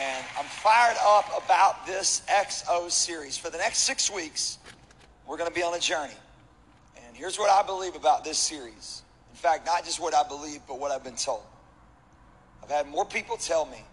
[0.00, 3.36] And I'm fired up about this XO series.
[3.36, 4.56] For the next six weeks,
[5.26, 6.14] we're going to be on a journey.
[6.96, 9.02] And here's what I believe about this series.
[9.30, 11.42] In fact, not just what I believe, but what I've been told.
[12.62, 13.84] I've had more people tell me,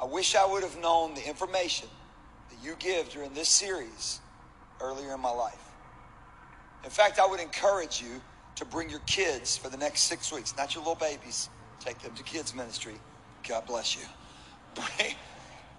[0.00, 1.88] I wish I would have known the information
[2.48, 4.20] that you give during this series
[4.80, 5.68] earlier in my life.
[6.84, 8.20] In fact, I would encourage you
[8.56, 11.50] to bring your kids for the next six weeks, not your little babies.
[11.80, 12.94] Take them to kids' ministry.
[13.46, 14.04] God bless you.
[14.74, 15.14] Bring,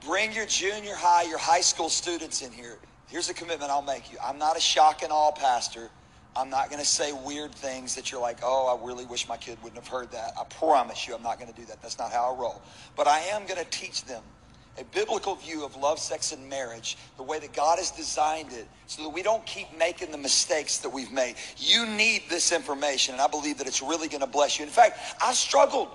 [0.05, 2.77] bring your junior high, your high school students in here.
[3.07, 4.17] Here's a commitment I'll make you.
[4.23, 5.89] I'm not a shock and awe pastor.
[6.35, 9.37] I'm not going to say weird things that you're like, oh, I really wish my
[9.37, 10.33] kid wouldn't have heard that.
[10.39, 11.81] I promise you, I'm not going to do that.
[11.81, 12.61] That's not how I roll.
[12.95, 14.21] But I am going to teach them
[14.77, 18.67] a biblical view of love, sex, and marriage, the way that God has designed it,
[18.87, 21.35] so that we don't keep making the mistakes that we've made.
[21.57, 24.65] You need this information, and I believe that it's really going to bless you.
[24.65, 25.87] In fact, I struggled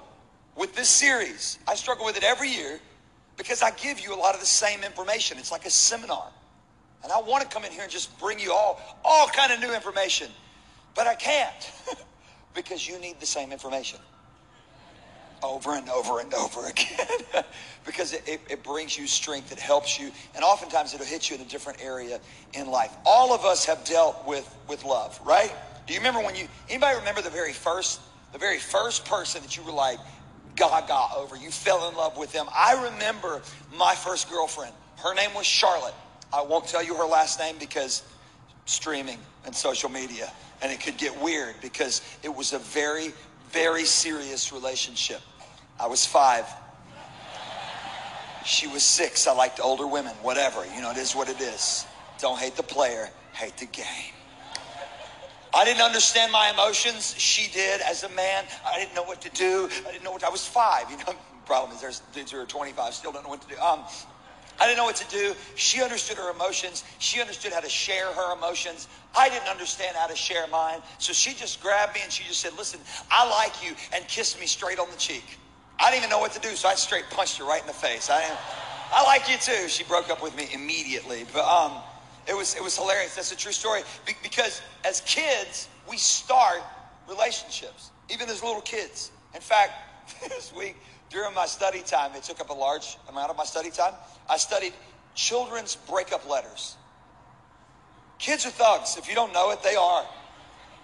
[0.57, 1.59] with this series.
[1.69, 2.81] I struggle with it every year
[3.41, 5.39] because I give you a lot of the same information.
[5.39, 6.27] It's like a seminar.
[7.03, 9.61] And I want to come in here and just bring you all all kind of
[9.61, 10.29] new information.
[10.95, 11.73] But I can't
[12.55, 13.99] because you need the same information
[15.43, 17.43] over and over and over again
[17.87, 21.37] because it, it, it, brings you strength, it helps you, and oftentimes it'll hit you
[21.37, 22.21] in a different area
[22.53, 22.93] in life.
[23.07, 25.51] All of us have dealt with, with love, right?
[25.87, 28.03] Do you remember when you, anybody remember the very first,
[28.35, 29.99] the very first person that you were like
[30.61, 31.37] gaga over?
[31.37, 32.47] You fell in love with them.
[32.55, 33.41] I remember
[33.77, 34.73] my first girlfriend.
[34.99, 35.95] Her name was Charlotte.
[36.33, 38.03] I won't tell you her last name because
[38.67, 40.31] streaming and social media,
[40.63, 43.13] and it could get weird because it was a very,
[43.51, 45.21] very serious relationship.
[45.81, 46.47] I was five.
[48.45, 49.27] She was six.
[49.27, 50.13] I liked older women.
[50.23, 50.65] Whatever.
[50.75, 51.87] You know, it is what it is.
[52.19, 54.13] Don't hate the player, hate the game.
[55.53, 57.15] I didn't understand my emotions.
[57.19, 58.45] She did as a man.
[58.65, 59.69] I didn't know what to do.
[59.87, 60.91] I didn't know what I was five.
[60.91, 61.15] You know,
[61.47, 63.61] problem is there's dudes who are 25 still don't know what to do.
[63.61, 63.85] Um,
[64.61, 65.35] I didn't know what to do.
[65.55, 66.85] She understood her emotions.
[66.99, 68.89] She understood how to share her emotions.
[69.17, 70.81] I didn't understand how to share mine.
[70.99, 72.79] So she just grabbed me and she just said, Listen,
[73.11, 75.25] I like you, and kissed me straight on the cheek.
[75.79, 77.73] I didn't even know what to do, so I straight punched her right in the
[77.73, 78.11] face.
[78.11, 78.23] I,
[78.93, 79.67] I like you too.
[79.69, 81.25] She broke up with me immediately.
[81.33, 81.81] But um,
[82.31, 83.17] it was it was hilarious.
[83.17, 83.83] That's a true story.
[84.07, 86.63] Be- because as kids, we start
[87.09, 89.11] relationships, even as little kids.
[89.35, 89.73] In fact,
[90.29, 90.77] this week
[91.11, 93.95] during my study time, it took up a large amount of my study time.
[94.29, 94.73] I studied
[95.15, 96.77] children's breakup letters.
[98.21, 98.97] Kids are thugs.
[98.97, 100.05] If you don't know it, they are.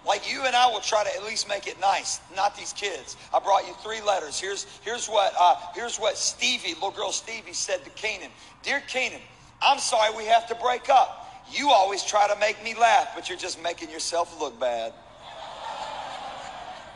[0.05, 3.15] Like you and I will try to at least make it nice, not these kids.
[3.33, 4.39] I brought you three letters.
[4.39, 8.31] Here's here's what uh, here's what Stevie, little girl Stevie, said to Canaan
[8.63, 9.21] Dear Canaan,
[9.61, 11.26] I'm sorry we have to break up.
[11.51, 14.93] You always try to make me laugh, but you're just making yourself look bad.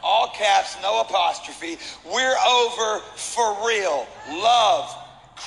[0.04, 1.78] All caps, no apostrophe.
[2.06, 4.08] We're over for real.
[4.30, 4.96] Love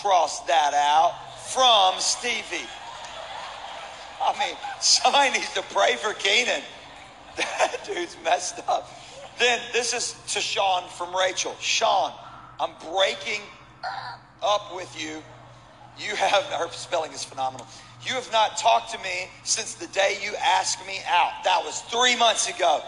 [0.01, 1.15] cross that out
[1.51, 2.67] from Stevie.
[4.23, 6.63] I mean, somebody needs to pray for Keenan.
[7.37, 8.89] That dude's messed up.
[9.41, 11.57] Then this is to Sean from Rachel.
[11.61, 12.13] Sean,
[12.61, 13.41] I'm breaking
[14.41, 15.21] up with you.
[15.99, 17.67] You have, her spelling is phenomenal.
[18.07, 21.45] You have not talked to me since the day you asked me out.
[21.45, 22.83] That was three months ago.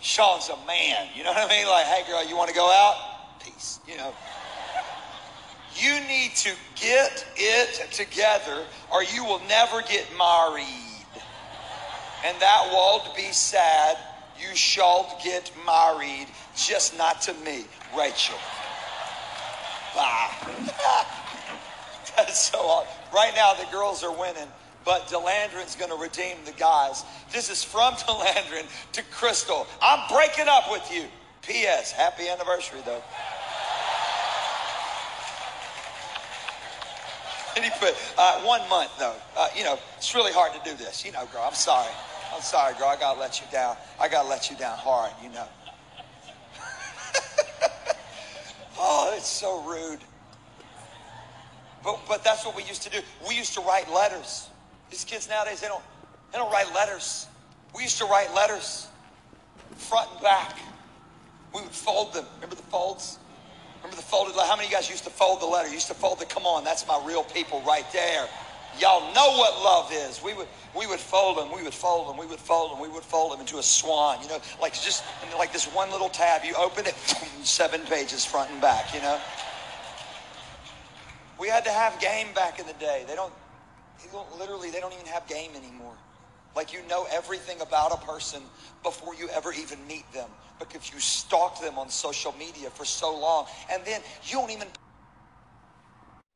[0.00, 1.08] Sean's a man.
[1.14, 1.66] You know what I mean?
[1.66, 3.40] Like, hey, girl, you want to go out?
[3.44, 3.80] Peace.
[3.86, 4.14] You know.
[5.76, 10.86] You need to get it together or you will never get married
[12.24, 13.96] and that won't be sad.
[14.40, 17.64] You shall get married, just not to me,
[17.96, 18.36] Rachel.
[19.94, 21.10] That's
[22.32, 22.86] so odd.
[23.14, 24.48] Right now, the girls are winning,
[24.84, 27.04] but Delandrin's going to redeem the guys.
[27.32, 29.66] This is from Delandrin to Crystal.
[29.82, 31.04] I'm breaking up with you.
[31.42, 31.92] P.S.
[31.92, 33.02] Happy anniversary, though.
[37.54, 39.14] And he put uh, one month, though.
[39.36, 41.04] Uh, you know, it's really hard to do this.
[41.04, 41.90] You know, girl, I'm sorry.
[42.34, 42.88] I'm sorry, girl.
[42.88, 43.76] I gotta let you down.
[43.98, 45.46] I gotta let you down hard, you know.
[48.78, 50.00] oh, it's so rude.
[51.86, 52.98] But but that's what we used to do.
[53.26, 54.48] We used to write letters.
[54.90, 55.82] These kids nowadays they don't
[56.32, 57.28] they don't write letters.
[57.74, 58.88] We used to write letters,
[59.76, 60.58] front and back.
[61.54, 62.24] We would fold them.
[62.34, 63.18] Remember the folds?
[63.78, 64.48] Remember the folded letter?
[64.48, 65.68] How many of you guys used to fold the letter?
[65.68, 68.26] You used to fold the come on, that's my real people right there.
[68.80, 70.20] Y'all know what love is.
[70.24, 72.88] We would we would fold them, we would fold them, we would fold them, we
[72.88, 75.04] would fold them into a swan, you know, like just
[75.38, 76.44] like this one little tab.
[76.44, 76.96] You open it,
[77.44, 79.20] seven pages front and back, you know.
[81.38, 83.04] We had to have game back in the day.
[83.08, 83.32] They don't,
[84.02, 85.94] they don't literally, they don't even have game anymore.
[86.56, 88.42] Like you know everything about a person
[88.82, 93.18] before you ever even meet them because you stalked them on social media for so
[93.18, 93.46] long.
[93.72, 94.68] And then you don't even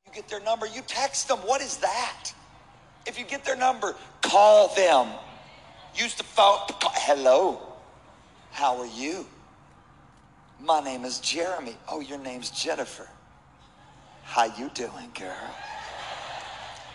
[0.06, 1.38] You get their number, you text them.
[1.38, 2.32] What is that?
[3.06, 5.08] If you get their number, call them.
[5.94, 6.58] Use the phone.
[6.68, 7.60] Hello.
[8.52, 9.26] How are you?
[10.60, 11.76] My name is Jeremy.
[11.88, 13.08] Oh, your name's Jennifer.
[14.30, 15.50] How you doing, girl?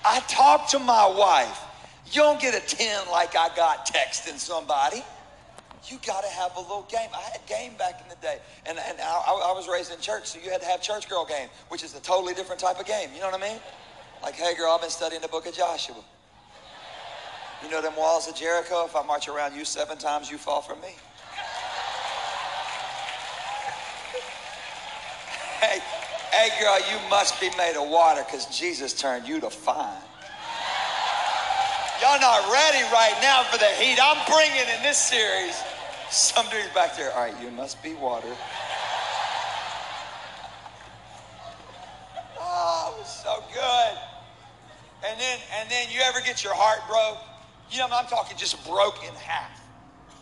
[0.06, 1.60] I talk to my wife.
[2.06, 5.04] You don't get a 10 like I got texting somebody.
[5.90, 7.10] You got to have a little game.
[7.14, 8.38] I had game back in the day.
[8.66, 11.26] And, and I, I was raised in church, so you had to have church girl
[11.26, 13.10] game, which is a totally different type of game.
[13.14, 13.60] You know what I mean?
[14.24, 16.02] Like, hey, girl, I've been studying the book of Joshua.
[17.62, 18.86] You know them walls of Jericho?
[18.86, 20.88] If I march around you seven times, you fall from me.
[25.60, 25.80] Hey,
[26.36, 30.02] hey, girl, you must be made of water because Jesus turned you to fine.
[32.02, 35.56] Y'all not ready right now for the heat I'm bringing in this series.
[36.10, 37.12] Some dude's back there.
[37.14, 38.28] All right, you must be water.
[42.40, 43.98] Oh, it was so good.
[45.08, 47.18] And then, and then you ever get your heart broke?
[47.72, 49.62] You know, I'm talking just broke in half.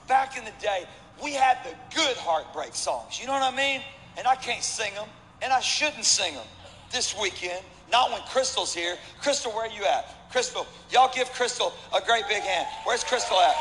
[0.08, 0.86] Back in the day,
[1.24, 3.20] we had the good heartbreak songs.
[3.20, 3.82] You know what I mean?
[4.18, 5.08] And I can't sing them,
[5.44, 6.46] and I shouldn't sing them
[6.92, 7.64] this weekend.
[7.92, 8.96] Not when Crystal's here.
[9.22, 10.32] Crystal, where you at?
[10.32, 12.66] Crystal, y'all give Crystal a great big hand.
[12.86, 13.56] Where's Crystal at?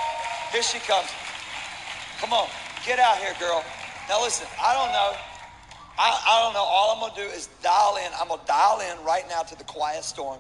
[0.52, 1.08] Here she comes.
[2.20, 2.49] Come on,
[2.87, 3.64] get out here, girl.
[4.08, 5.12] Now listen, I don't know.
[5.99, 6.61] I, I don't know.
[6.61, 8.11] All I'm gonna do is dial in.
[8.19, 10.38] I'm gonna dial in right now to the quiet storm.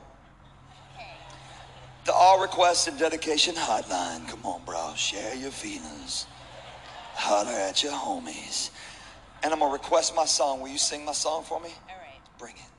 [2.04, 4.26] The all requests and dedication hotline.
[4.28, 4.92] Come on, bro.
[4.96, 6.26] Share your feelings.
[7.14, 8.70] Holler at your homies.
[9.42, 10.60] And I'm gonna request my song.
[10.60, 11.70] Will you sing my song for me?
[11.88, 12.20] All right.
[12.38, 12.70] Bring it.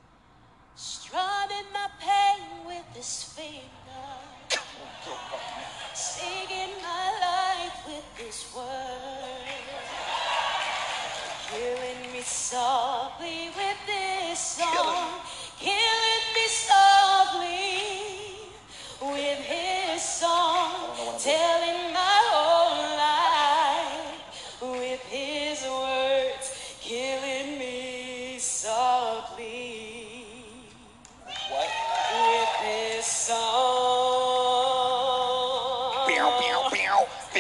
[0.76, 3.60] Strumming my pain with this finger.
[5.94, 8.66] Singing my life with this word.
[11.52, 15.20] Killing me softly with this song.
[15.60, 16.93] Killing me softly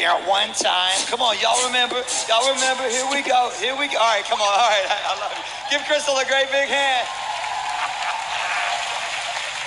[0.03, 0.19] bow.
[0.27, 1.00] One time.
[1.07, 2.03] Come on, y'all remember?
[2.27, 2.83] Y'all remember?
[2.89, 3.51] Here we go.
[3.59, 3.97] Here we go.
[3.97, 4.47] All right, come on.
[4.47, 5.44] All right, I, I love you.
[5.71, 7.07] Give Crystal a great big hand.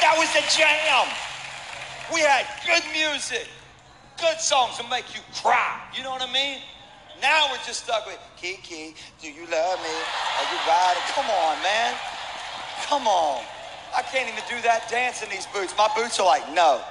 [0.04, 1.08] That was the jam.
[2.12, 3.48] We had good music,
[4.20, 5.80] good songs to make you cry.
[5.96, 6.58] You know what I mean?
[7.20, 9.96] Now we're just stuck with Kiki, do you love me?
[10.36, 11.02] Are you riding?
[11.16, 11.94] Come on, man.
[12.86, 13.42] Come on.
[13.96, 15.74] I can't even do that dance in these boots.
[15.78, 16.82] My boots are like, no.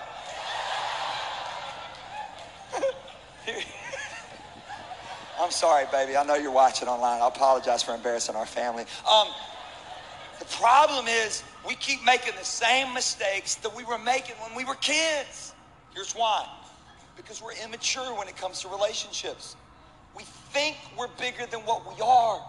[5.46, 6.18] I'm sorry, baby.
[6.18, 7.22] I know you're watching online.
[7.22, 8.84] I apologize for embarrassing our family.
[9.08, 9.28] Um,
[10.40, 14.66] the problem is we keep making the same mistakes that we were making when we
[14.66, 15.54] were kids.
[15.94, 16.48] Here's why.
[17.16, 19.56] Because we're immature when it comes to relationships.
[20.18, 22.44] We think we're bigger than what we are.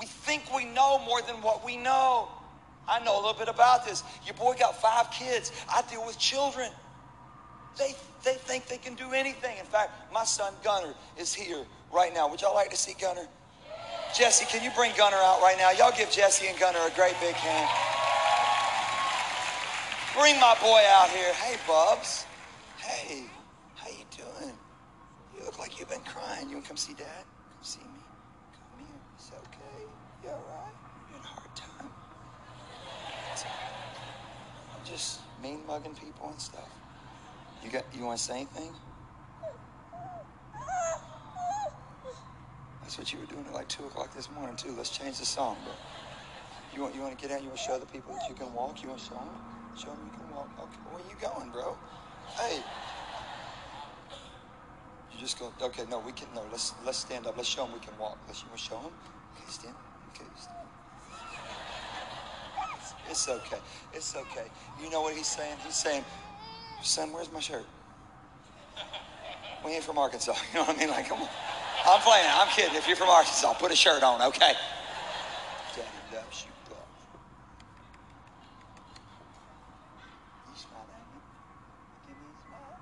[0.00, 2.28] We think we know more than what we know.
[2.88, 4.02] I know a little bit about this.
[4.24, 5.52] Your boy got five kids.
[5.68, 6.70] I deal with children.
[7.76, 7.94] They,
[8.24, 9.58] they think they can do anything.
[9.58, 12.28] In fact, my son Gunner is here right now.
[12.28, 13.26] Would y'all like to see Gunner?
[14.14, 15.70] Jesse, can you bring Gunner out right now?
[15.70, 17.70] Y'all give Jesse and Gunner a great big hand.
[20.18, 21.32] Bring my boy out here.
[21.34, 22.26] Hey, Bubs.
[22.78, 23.24] Hey,
[23.74, 24.54] how you doing?
[25.36, 26.48] You look like you've been crying.
[26.48, 27.06] You want to come see Dad?
[27.06, 28.04] Come see me.
[28.52, 29.00] Come here.
[29.16, 29.82] It's okay.
[30.22, 30.74] You all right?
[31.10, 31.90] You're in a hard time.
[34.70, 36.68] I'm just mean mugging people and stuff.
[37.64, 37.84] You got?
[37.92, 38.72] You want to say anything?
[42.84, 44.74] That's what you were doing at like two o'clock this morning too.
[44.76, 45.72] Let's change the song, bro.
[46.74, 46.94] You want?
[46.94, 47.40] You want to get out?
[47.40, 48.82] You want to show the people that you can walk?
[48.82, 49.28] You want to show them?
[49.74, 50.50] Show them you can walk.
[50.60, 51.76] Okay, where you going, bro?
[52.36, 52.60] Hey.
[55.12, 55.50] You just go.
[55.62, 56.28] Okay, no, we can.
[56.34, 57.38] No, let's let's stand up.
[57.38, 58.18] Let's show them we can walk.
[58.26, 58.92] Let's you want to show them?
[59.36, 59.74] Okay, stand.
[60.14, 60.64] Okay, stand.
[63.08, 63.58] It's okay.
[63.94, 64.46] It's okay.
[64.82, 65.56] You know what he's saying?
[65.64, 66.04] He's saying,
[66.82, 67.64] son, where's my shirt?
[69.64, 70.34] We ain't from Arkansas.
[70.52, 70.90] You know what I mean?
[70.90, 71.28] Like, come on.
[71.86, 72.26] I'm playing.
[72.30, 72.74] I'm kidding.
[72.76, 74.54] If you're from Arkansas, put a shirt on, okay?
[75.76, 76.76] Daddy loves you, bro.
[80.48, 81.20] You smile at me?
[82.06, 82.78] Give me a smile.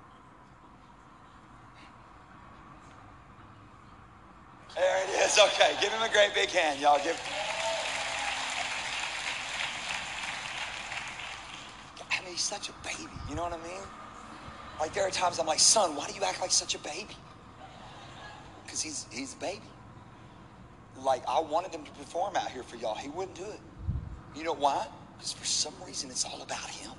[4.75, 5.37] There it is.
[5.37, 6.99] Okay, give him a great big hand, y'all.
[7.03, 7.19] Give.
[12.11, 13.11] I mean, he's such a baby.
[13.29, 13.81] You know what I mean?
[14.79, 17.15] Like there are times I'm like, son, why do you act like such a baby?
[18.73, 19.61] Because he's he's a baby.
[21.03, 22.95] Like I wanted him to perform out here for y'all.
[22.95, 23.59] He wouldn't do it.
[24.35, 24.87] You know why?
[25.15, 26.89] Because for some reason, it's all about him.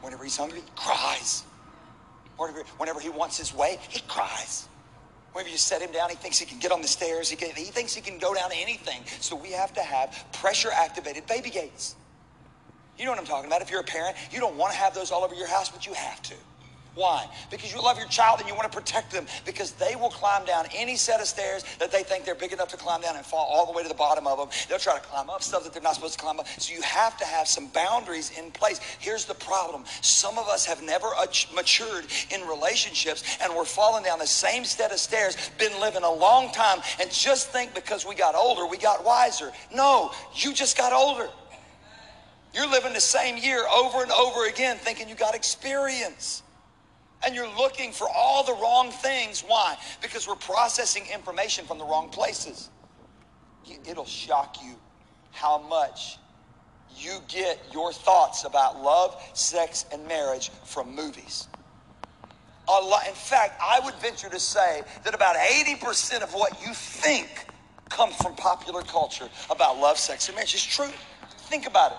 [0.00, 1.44] Whenever he's hungry, he cries.
[2.38, 4.66] Whenever, whenever he wants his way, he cries.
[5.30, 7.30] Whenever you set him down, he thinks he can get on the stairs.
[7.30, 9.02] He, can, he thinks he can go down anything.
[9.20, 11.94] So we have to have pressure activated baby gates.
[12.98, 13.62] You know what I'm talking about.
[13.62, 15.86] If you're a parent, you don't want to have those all over your house, but
[15.86, 16.34] you have to.
[16.94, 17.26] Why?
[17.50, 20.44] Because you love your child and you want to protect them because they will climb
[20.44, 23.24] down any set of stairs that they think they're big enough to climb down and
[23.24, 24.48] fall all the way to the bottom of them.
[24.68, 26.48] They'll try to climb up stuff that they're not supposed to climb up.
[26.58, 28.80] So you have to have some boundaries in place.
[28.98, 31.06] Here's the problem some of us have never
[31.54, 36.12] matured in relationships and we're falling down the same set of stairs, been living a
[36.12, 39.52] long time, and just think because we got older, we got wiser.
[39.72, 41.28] No, you just got older.
[42.52, 46.42] You're living the same year over and over again thinking you got experience
[47.24, 49.42] and you're looking for all the wrong things.
[49.46, 49.76] Why?
[50.00, 52.70] Because we're processing information from the wrong places.
[53.88, 54.74] It'll shock you
[55.32, 56.18] how much
[56.96, 61.48] you get your thoughts about love, sex, and marriage from movies.
[62.68, 66.72] A lot, in fact, I would venture to say that about 80% of what you
[66.72, 67.46] think
[67.88, 70.54] comes from popular culture about love, sex, and marriage.
[70.54, 70.90] It's true.
[71.48, 71.98] Think about it.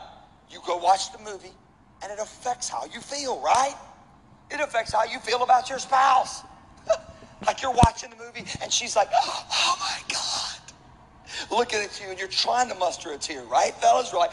[0.53, 1.51] You go watch the movie,
[2.01, 3.75] and it affects how you feel, right?
[4.51, 6.43] It affects how you feel about your spouse.
[7.45, 11.57] like you're watching the movie and she's like, oh, oh, my God.
[11.57, 14.13] Looking at you and you're trying to muster a tear, right, fellas?
[14.13, 14.29] Right.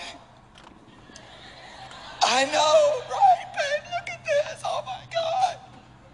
[2.22, 3.84] I know, right, babe?
[3.84, 4.62] Look at this.
[4.64, 5.58] Oh my God.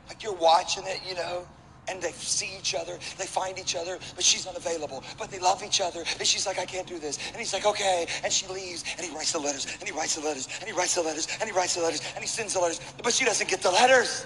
[0.08, 1.46] Like you're watching it, you know
[1.88, 5.02] and they see each other, they find each other, but she's unavailable.
[5.18, 7.18] But they love each other, and she's like, I can't do this.
[7.28, 8.06] And he's like, okay.
[8.22, 10.72] And she leaves, and he writes the letters, and he writes the letters, and he
[10.72, 13.24] writes the letters, and he writes the letters, and he sends the letters, but she
[13.24, 14.24] doesn't get the letters.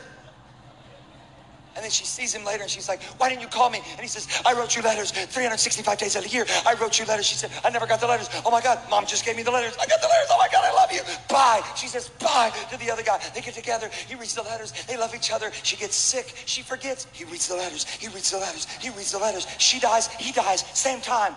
[1.78, 3.78] And then she sees him later and she's like, Why didn't you call me?
[3.92, 6.44] And he says, I wrote you letters 365 days out of the year.
[6.66, 7.25] I wrote you letters.
[7.25, 8.28] She said, I never got the letters.
[8.44, 9.76] Oh my God, mom just gave me the letters.
[9.80, 10.26] I got the letters.
[10.28, 11.02] Oh my God, I love you.
[11.28, 11.62] Bye.
[11.76, 13.20] She says, Bye to the other guy.
[13.32, 13.88] They get together.
[14.08, 14.73] He reads the letters.
[14.88, 15.52] They love each other.
[15.62, 16.35] She gets sick.
[16.47, 17.06] She forgets.
[17.12, 17.85] He reads the letters.
[17.85, 18.66] He reads the letters.
[18.80, 19.47] He reads the letters.
[19.58, 20.08] She dies.
[20.08, 20.64] He dies.
[20.76, 21.37] Same time.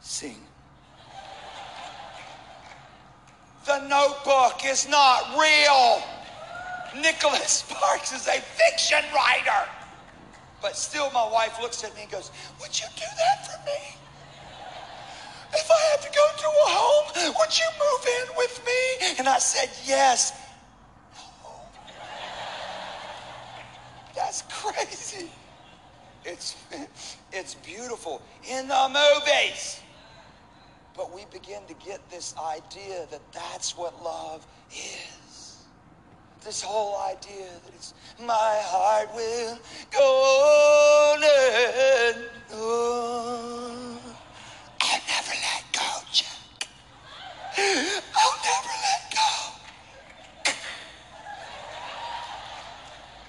[0.00, 0.38] Sing.
[3.64, 6.02] The notebook is not real.
[6.96, 9.68] Nicholas Sparks is a fiction writer.
[10.60, 13.94] But still, my wife looks at me and goes, Would you do that for me?
[15.54, 18.80] If I had to go to a home, would you move in with me?
[19.18, 20.32] And I said, Yes.
[24.14, 25.30] That's crazy.
[26.24, 26.56] It's,
[27.32, 29.80] it's beautiful in the movies.
[30.96, 35.27] But we begin to get this idea that that's what love is
[36.44, 39.58] this whole idea that it's my heart will
[39.90, 40.06] go
[41.18, 43.98] on and on.
[44.80, 46.68] I'll never let go, Jack.
[47.58, 49.30] I'll never let go.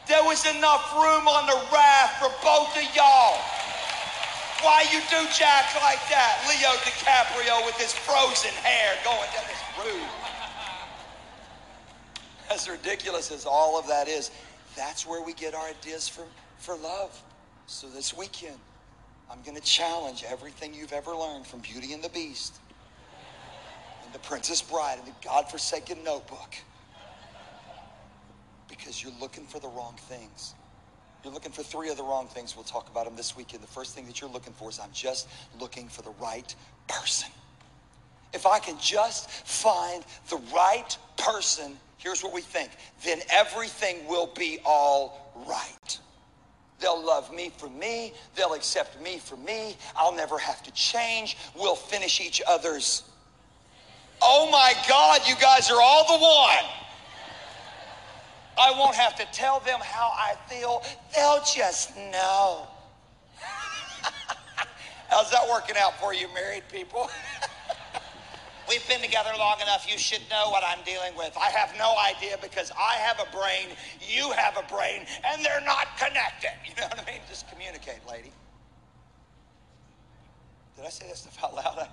[0.07, 3.37] There was enough room on the raft for both of y'all.
[4.61, 6.43] Why you do Jack like that?
[6.49, 10.18] Leo DiCaprio with his frozen hair going down this room
[12.49, 14.31] as ridiculous as all of that is,
[14.75, 16.23] that's where we get our ideas for,
[16.57, 17.21] for love.
[17.67, 18.57] So this weekend,
[19.31, 22.59] I'm going to challenge everything you've ever learned from Beauty and the Beast
[24.03, 26.55] and The Princess Bride and the God-forsaken notebook
[28.67, 30.55] because you're looking for the wrong things.
[31.23, 32.55] You're looking for three of the wrong things.
[32.55, 33.61] We'll talk about them this weekend.
[33.61, 35.27] The first thing that you're looking for is I'm just
[35.59, 36.55] looking for the right
[36.87, 37.29] person.
[38.33, 42.71] If I can just find the right person here's what we think
[43.03, 45.99] then everything will be all right.
[46.79, 48.13] They'll love me for me.
[48.35, 49.75] They'll accept me for me.
[49.95, 51.37] I'll never have to change.
[51.55, 53.03] We'll finish each other's.
[54.21, 56.71] Oh my God, you guys are all the one.
[58.57, 60.83] I won't have to tell them how I feel.
[61.15, 62.67] They'll just know.
[65.09, 67.09] How's that working out for you, married people?
[68.69, 69.87] We've been together long enough.
[69.91, 71.35] You should know what I'm dealing with.
[71.35, 75.65] I have no idea because I have a brain, you have a brain, and they're
[75.65, 76.51] not connected.
[76.69, 77.21] You know what I mean?
[77.27, 78.31] Just communicate, lady.
[80.75, 81.89] Did I say that stuff out loud?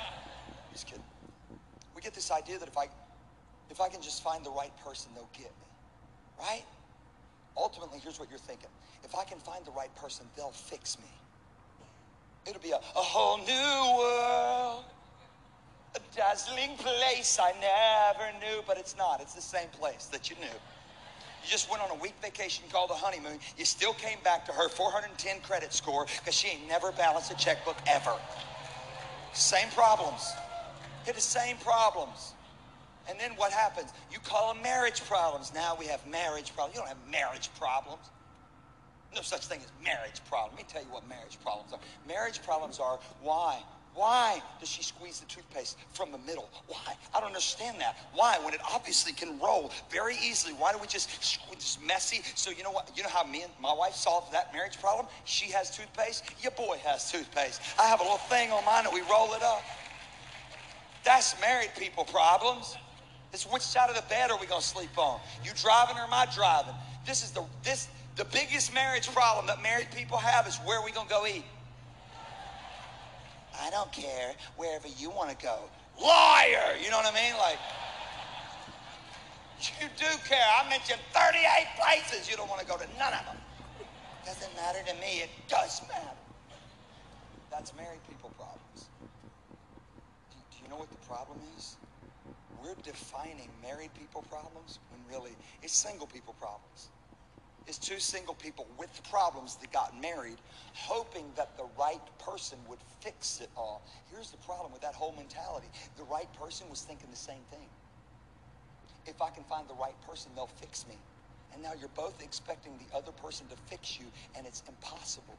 [0.72, 1.04] just kidding.
[1.94, 2.86] We get this idea that if I
[3.70, 5.68] if I can just find the right person, they'll get me.
[6.40, 6.64] Right?
[7.56, 8.70] Ultimately, here's what you're thinking.
[9.04, 11.04] If I can find the right person, they'll fix me.
[12.46, 14.84] It'll be a, a whole new world
[15.94, 19.20] a dazzling place I never knew, but it's not.
[19.20, 20.46] It's the same place that you knew.
[20.46, 23.38] You just went on a week vacation called a honeymoon.
[23.58, 27.36] You still came back to her 410 credit score because she ain't never balanced a
[27.36, 28.14] checkbook ever.
[29.32, 30.32] Same problems.
[31.04, 32.34] Hit the same problems.
[33.08, 33.92] And then what happens?
[34.12, 35.52] You call them marriage problems.
[35.52, 36.76] Now we have marriage problems.
[36.76, 38.10] You don't have marriage problems.
[39.14, 40.54] No such thing as marriage problem.
[40.56, 41.80] Let me tell you what marriage problems are.
[42.06, 43.60] Marriage problems are why?
[43.94, 46.48] Why does she squeeze the toothpaste from the middle?
[46.66, 46.96] Why?
[47.14, 47.96] I don't understand that.
[48.14, 48.38] Why?
[48.42, 50.54] When it obviously can roll very easily.
[50.54, 51.10] Why do we just
[51.58, 52.22] just messy?
[52.34, 52.90] So you know what?
[52.96, 55.06] You know how me and my wife solved that marriage problem?
[55.24, 56.24] She has toothpaste.
[56.40, 57.60] Your boy has toothpaste.
[57.78, 59.62] I have a little thing on mine that we roll it up.
[61.04, 62.76] That's married people problems.
[63.32, 65.20] It's which side of the bed are we gonna sleep on?
[65.44, 66.74] You driving or am I driving?
[67.06, 70.92] This is the this the biggest marriage problem that married people have is where we
[70.92, 71.44] gonna go eat?
[73.62, 75.70] I don't care wherever you want to go.
[76.02, 76.74] Liar!
[76.82, 77.38] You know what I mean?
[77.38, 77.58] Like,
[79.78, 80.42] you do care.
[80.58, 81.38] I mentioned 38
[81.78, 82.28] places.
[82.28, 83.38] You don't want to go to none of them.
[84.26, 85.22] Doesn't matter to me.
[85.22, 86.18] It does matter.
[87.52, 88.90] That's married people problems.
[90.30, 91.76] Do, do you know what the problem is?
[92.64, 96.88] We're defining married people problems when really it's single people problems
[97.68, 100.38] is two single people with problems that got married,
[100.74, 103.82] hoping that the right person would fix it all.
[104.10, 107.68] Here's the problem with that whole mentality the right person was thinking the same thing.
[109.06, 110.96] If I can find the right person, they'll fix me.
[111.52, 115.36] And now you're both expecting the other person to fix you, and it's impossible.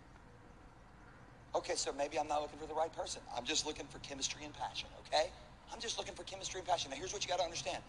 [1.56, 3.22] Okay, so maybe I'm not looking for the right person.
[3.36, 5.30] I'm just looking for chemistry and passion, okay?
[5.72, 6.92] I'm just looking for chemistry and passion.
[6.92, 7.82] Now, here's what you got to understand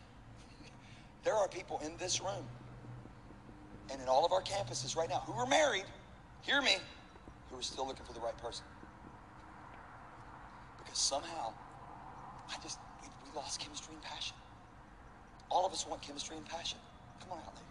[1.24, 2.44] there are people in this room
[3.90, 5.84] and in all of our campuses right now who are married,
[6.42, 6.76] hear me,
[7.50, 8.64] who are still looking for the right person.
[10.78, 11.52] Because somehow,
[12.50, 14.36] I just, we, we lost chemistry and passion.
[15.50, 16.78] All of us want chemistry and passion.
[17.20, 17.64] Come on out, ladies.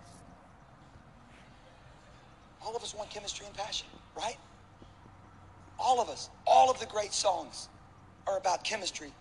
[2.65, 4.37] All of us want chemistry and passion, right?
[5.77, 7.67] All of us, all of the great songs
[8.25, 9.11] are about chemistry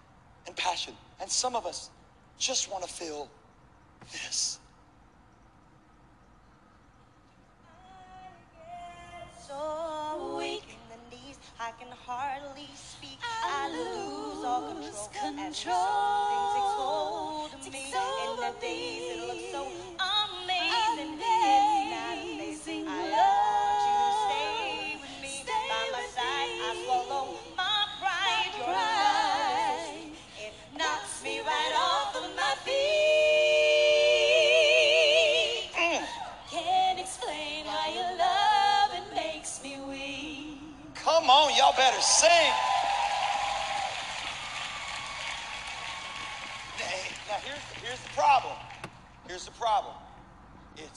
[0.47, 0.95] and passion.
[1.21, 1.91] And some of us
[2.39, 3.29] just want to feel
[4.13, 4.59] this.
[9.53, 13.19] So weak in the knees, I can hardly speak.
[13.23, 15.47] I, lose all control, control.
[15.47, 15.73] as some
[16.33, 17.85] things take hold of me.
[18.25, 19.52] In the days it looks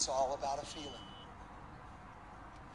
[0.06, 1.10] It's all about a feeling.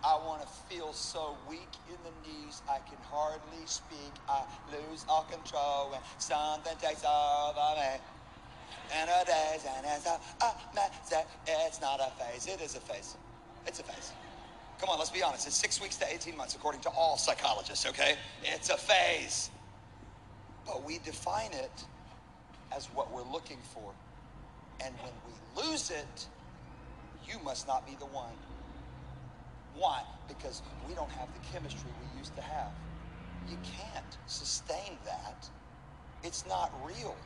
[0.03, 4.11] I want to feel so weak in the knees I can hardly speak.
[4.29, 8.03] I lose all control when something takes over me.
[8.93, 10.91] And a and it's a, a mess.
[11.47, 12.49] It's not a phase.
[12.49, 13.15] It is a phase.
[13.65, 14.11] It's a phase.
[14.81, 15.47] Come on, let's be honest.
[15.47, 18.17] It's six weeks to 18 months, according to all psychologists, okay?
[18.43, 19.51] It's a phase.
[20.67, 21.85] But we define it
[22.77, 23.93] as what we're looking for.
[24.85, 26.27] And when we lose it,
[27.31, 28.37] you must not be the one.
[29.73, 30.01] Why?
[30.29, 32.73] Because we don't have the chemistry we used to have.
[33.47, 35.49] You can't sustain that.
[36.23, 37.19] It's not real.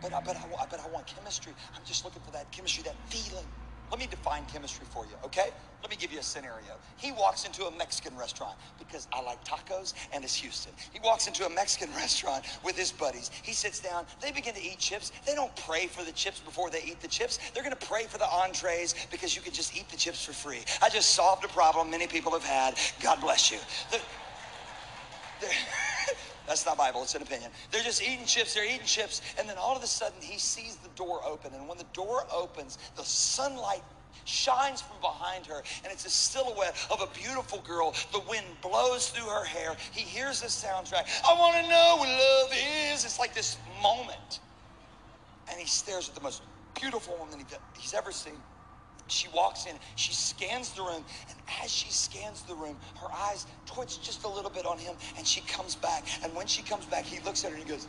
[0.00, 1.54] But I, but, I, but I want chemistry.
[1.76, 3.46] I'm just looking for that chemistry, that feeling.
[3.92, 5.50] Let me define chemistry for you, okay?
[5.82, 6.78] Let me give you a scenario.
[6.96, 10.72] He walks into a Mexican restaurant because I like tacos and it's Houston.
[10.94, 13.30] He walks into a Mexican restaurant with his buddies.
[13.42, 14.06] He sits down.
[14.22, 15.12] They begin to eat chips.
[15.26, 17.38] They don't pray for the chips before they eat the chips.
[17.52, 20.32] They're going to pray for the entrees because you can just eat the chips for
[20.32, 20.60] free.
[20.80, 22.76] I just solved a problem many people have had.
[23.02, 23.58] God bless you.
[23.90, 24.00] The-
[25.42, 25.50] they're-
[26.52, 27.50] That's not Bible, it's an opinion.
[27.70, 30.76] They're just eating chips, they're eating chips, and then all of a sudden he sees
[30.76, 31.50] the door open.
[31.54, 33.80] And when the door opens, the sunlight
[34.26, 37.94] shines from behind her, and it's a silhouette of a beautiful girl.
[38.12, 39.78] The wind blows through her hair.
[39.92, 41.08] He hears the soundtrack.
[41.26, 42.52] I want to know what love
[42.92, 43.06] is.
[43.06, 44.40] It's like this moment.
[45.50, 46.42] And he stares at the most
[46.78, 47.42] beautiful woman
[47.78, 48.36] he's ever seen.
[49.08, 53.46] She walks in, she scans the room, and as she scans the room, her eyes
[53.66, 56.06] twitch just a little bit on him, and she comes back.
[56.24, 57.88] And when she comes back, he looks at her and he goes,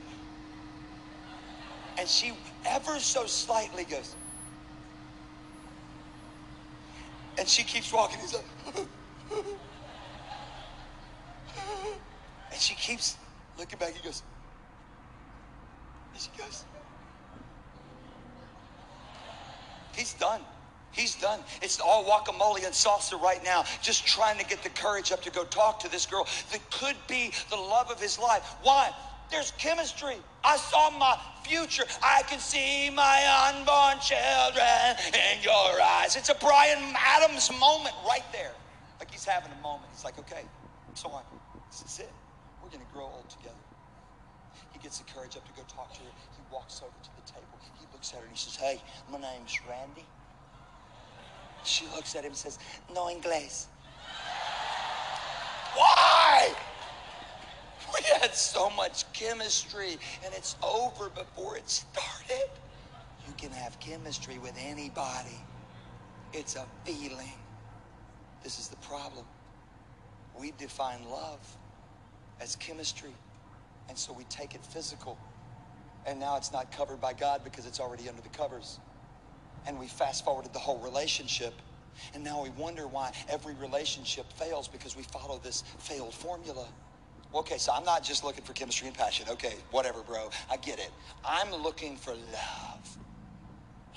[1.97, 2.33] and she
[2.65, 4.15] ever so slightly goes,
[7.37, 8.19] and she keeps walking.
[8.19, 8.45] He's like,
[12.51, 13.17] and she keeps
[13.57, 13.93] looking back.
[13.93, 14.23] He goes,
[16.13, 16.65] and she goes,
[19.95, 20.41] He's done.
[20.93, 21.41] He's done.
[21.61, 25.31] It's all guacamole and salsa right now, just trying to get the courage up to
[25.31, 28.55] go talk to this girl that could be the love of his life.
[28.63, 28.91] Why?
[29.33, 30.15] there's chemistry.
[30.43, 31.83] I saw my future.
[32.01, 36.15] I can see my unborn children in your eyes.
[36.15, 38.53] It's a Bryan Adams moment right there.
[38.99, 39.89] Like he's having a moment.
[39.91, 40.43] He's like, okay,
[40.93, 41.23] so on.
[41.69, 42.11] This is it.
[42.61, 43.57] We're going to grow old together.
[44.71, 46.13] He gets the courage up to go talk to her.
[46.37, 47.57] He walks over to the table.
[47.79, 48.79] He looks at her and he says, hey,
[49.11, 50.05] my name's Randy.
[51.65, 52.59] She looks at him and says,
[52.93, 53.65] no inglés.
[55.75, 56.53] Why?
[57.93, 62.49] We had so much chemistry and it's over before it started.
[63.27, 65.39] You can have chemistry with anybody.
[66.33, 67.33] It's a feeling.
[68.43, 69.25] This is the problem.
[70.37, 71.39] We define love
[72.41, 73.13] as chemistry,
[73.87, 75.17] and so we take it physical.
[76.05, 78.79] And now it's not covered by God because it's already under the covers.
[79.65, 81.53] And we fast forwarded the whole relationship.
[82.13, 86.67] And now we wonder why every relationship fails because we follow this failed formula.
[87.35, 89.27] Okay, so I'm not just looking for chemistry and passion.
[89.29, 90.29] Okay, whatever, bro.
[90.51, 90.91] I get it.
[91.25, 92.97] I'm looking for love.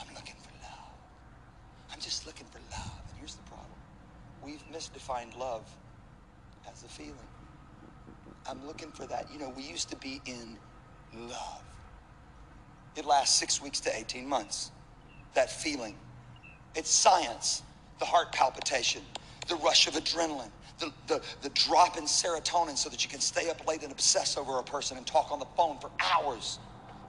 [0.01, 0.95] I'm looking for love.
[1.93, 3.01] I'm just looking for love.
[3.09, 3.71] And here's the problem
[4.43, 5.69] we've misdefined love
[6.71, 7.15] as a feeling.
[8.49, 9.27] I'm looking for that.
[9.33, 10.57] You know, we used to be in
[11.29, 11.63] love.
[12.97, 14.71] It lasts six weeks to 18 months.
[15.37, 15.95] That feeling.
[16.75, 17.63] It's science.
[18.01, 19.01] The heart palpitation,
[19.49, 23.49] the rush of adrenaline, the, the, the drop in serotonin so that you can stay
[23.49, 26.59] up late and obsess over a person and talk on the phone for hours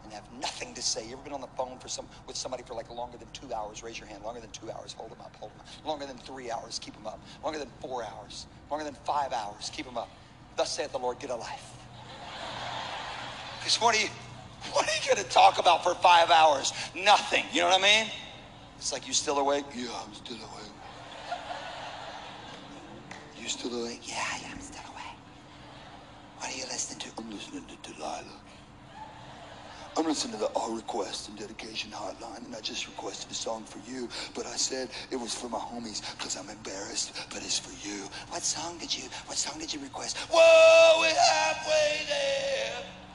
[0.06, 1.06] and have nothing to say.
[1.06, 3.54] You ever been on the phone for some with somebody for like longer than two
[3.54, 3.84] hours?
[3.84, 4.24] Raise your hand.
[4.24, 5.68] Longer than two hours, hold them up, hold them up.
[5.86, 7.22] Longer than three hours, keep them up.
[7.44, 10.10] Longer than four hours, longer than five hours, keep them up.
[10.56, 11.86] Thus saith the Lord, get a life.
[13.60, 14.08] Because what are you
[14.74, 16.74] what are you gonna talk about for five hours?
[16.96, 17.44] Nothing.
[17.52, 18.12] You know what I mean?
[18.78, 19.66] It's like you still awake?
[19.76, 20.72] Yeah, I'm still awake.
[23.36, 24.08] You still awake?
[24.08, 25.20] Yeah, yeah, I'm still awake.
[26.38, 27.10] What are you listening to?
[27.18, 28.42] I'm listening to Delilah.
[29.98, 33.64] I'm listening to the All Request and Dedication Hotline, and I just requested a song
[33.66, 37.58] for you, but I said it was for my homies because I'm embarrassed, but it's
[37.58, 38.08] for you.
[38.30, 40.18] What song did you, what song did you request?
[40.32, 43.07] Whoa, we're halfway there.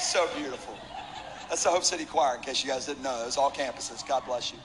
[0.00, 0.74] It's so beautiful.
[1.50, 3.20] That's the Hope City Choir, in case you guys didn't know.
[3.20, 4.06] It was all campuses.
[4.08, 4.58] God bless you.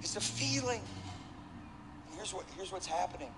[0.00, 0.80] It's a feeling.
[2.16, 3.28] Here's what here's what's happening.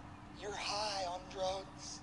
[0.40, 1.98] You're high on drugs.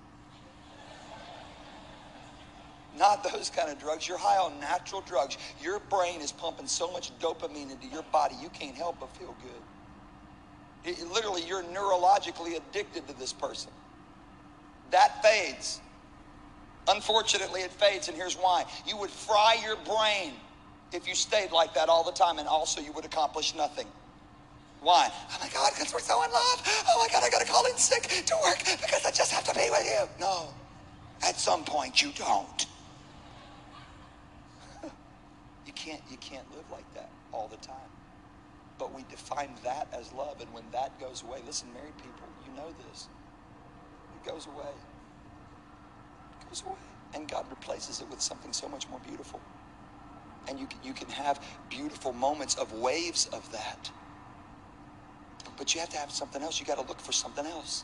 [2.98, 4.06] Not those kind of drugs.
[4.06, 5.38] You're high on natural drugs.
[5.62, 9.34] Your brain is pumping so much dopamine into your body, you can't help but feel
[9.42, 10.92] good.
[10.92, 13.70] It, literally, you're neurologically addicted to this person.
[14.90, 15.80] That fades.
[16.88, 18.64] Unfortunately, it fades, and here's why.
[18.86, 20.34] You would fry your brain
[20.92, 23.86] if you stayed like that all the time, and also you would accomplish nothing.
[24.80, 25.08] Why?
[25.10, 26.62] Oh my God, because we're so in love.
[26.88, 29.54] Oh my God, I gotta call in sick to work because I just have to
[29.54, 30.06] be with you.
[30.20, 30.48] No,
[31.22, 32.66] at some point you don't.
[35.66, 36.02] you can't.
[36.10, 37.90] You can't live like that all the time.
[38.78, 42.54] But we define that as love, and when that goes away, listen, married people, you
[42.54, 43.08] know this.
[44.16, 44.72] It goes away.
[46.54, 46.78] Goes away,
[47.14, 49.40] and God replaces it with something so much more beautiful.
[50.48, 53.90] And you can, you can have beautiful moments of waves of that.
[55.56, 56.60] But you have to have something else.
[56.60, 57.82] You got to look for something else.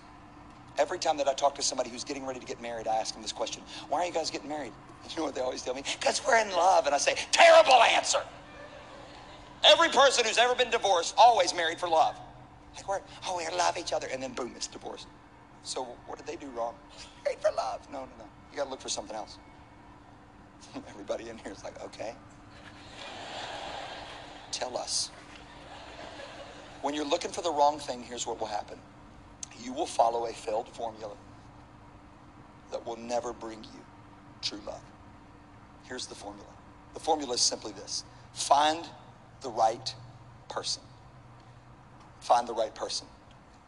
[0.78, 3.12] Every time that I talk to somebody who's getting ready to get married, I ask
[3.12, 4.72] them this question Why are you guys getting married?
[5.10, 5.82] You know what they always tell me?
[5.98, 6.86] Because we're in love.
[6.86, 8.20] And I say, Terrible answer.
[9.64, 12.16] Every person who's ever been divorced always married for love.
[12.76, 14.06] Like, we're, oh, we love each other.
[14.12, 15.06] And then boom, it's divorce.
[15.64, 16.74] So what did they do wrong?
[17.24, 17.80] Married for love.
[17.90, 18.39] No, no, no.
[18.50, 19.38] You got to look for something else.
[20.88, 22.14] Everybody in here is like, okay.
[24.50, 25.10] Tell us.
[26.82, 28.78] When you're looking for the wrong thing, here's what will happen
[29.62, 31.14] you will follow a failed formula
[32.70, 33.80] that will never bring you
[34.40, 34.80] true love.
[35.84, 36.48] Here's the formula
[36.94, 38.84] the formula is simply this find
[39.42, 39.94] the right
[40.48, 40.82] person.
[42.20, 43.06] Find the right person.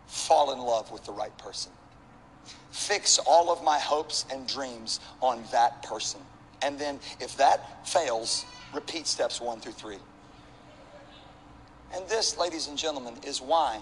[0.07, 1.73] Fall in love with the right person.
[2.71, 6.21] Fix all of my hopes and dreams on that person.
[6.63, 9.99] And then, if that fails, repeat steps one through three.
[11.95, 13.81] And this, ladies and gentlemen, is why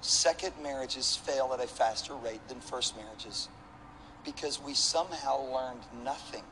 [0.00, 3.48] second marriages fail at a faster rate than first marriages.
[4.24, 6.44] Because we somehow learned nothing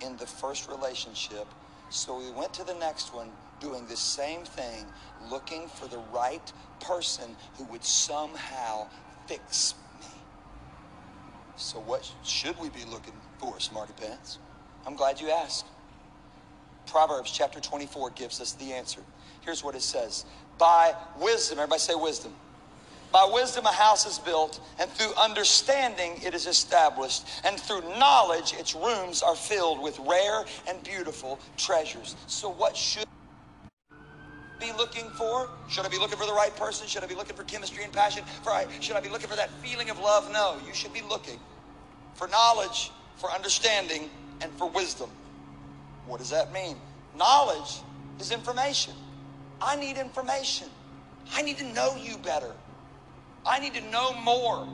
[0.00, 1.46] in the first relationship.
[1.90, 3.28] So we went to the next one
[3.60, 4.86] doing the same thing,
[5.30, 8.88] looking for the right person who would somehow
[9.26, 9.74] fix.
[11.56, 14.38] So, what should we be looking for, Smarty Pants?
[14.86, 15.66] I'm glad you asked.
[16.86, 19.00] Proverbs chapter 24 gives us the answer.
[19.42, 20.24] Here's what it says
[20.58, 22.34] By wisdom, everybody say wisdom.
[23.12, 28.54] By wisdom a house is built, and through understanding it is established, and through knowledge
[28.54, 32.16] its rooms are filled with rare and beautiful treasures.
[32.26, 33.04] So, what should
[34.62, 35.50] be looking for?
[35.68, 36.86] Should I be looking for the right person?
[36.86, 38.24] Should I be looking for chemistry and passion?
[38.42, 40.30] For I, should I be looking for that feeling of love?
[40.32, 41.38] No, you should be looking
[42.14, 44.08] for knowledge, for understanding,
[44.40, 45.10] and for wisdom.
[46.06, 46.76] What does that mean?
[47.16, 47.80] Knowledge
[48.20, 48.94] is information.
[49.60, 50.68] I need information.
[51.34, 52.52] I need to know you better.
[53.46, 54.66] I need to know more.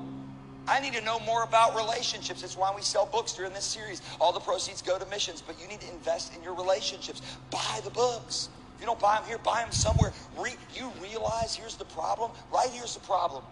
[0.66, 2.42] I need to know more about relationships.
[2.42, 4.02] It's why we sell books during this series.
[4.20, 7.22] All the proceeds go to missions, but you need to invest in your relationships.
[7.50, 8.50] Buy the books.
[8.78, 10.12] If you don't buy them here, buy them somewhere.
[10.38, 12.30] Re- you realize here's the problem?
[12.52, 13.42] Right here's the problem.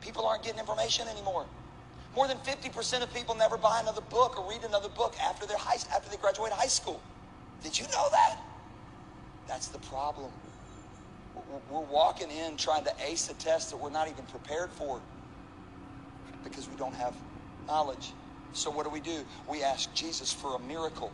[0.00, 1.48] People aren't getting information anymore.
[2.14, 5.58] More than 50% of people never buy another book or read another book after, their
[5.58, 7.02] high, after they graduate high school.
[7.60, 8.36] Did you know that?
[9.48, 10.32] That's the problem.
[11.34, 15.02] We're walking in trying to ace a test that we're not even prepared for
[16.44, 17.16] because we don't have
[17.66, 18.14] knowledge.
[18.52, 19.24] So, what do we do?
[19.48, 21.12] We ask Jesus for a miracle.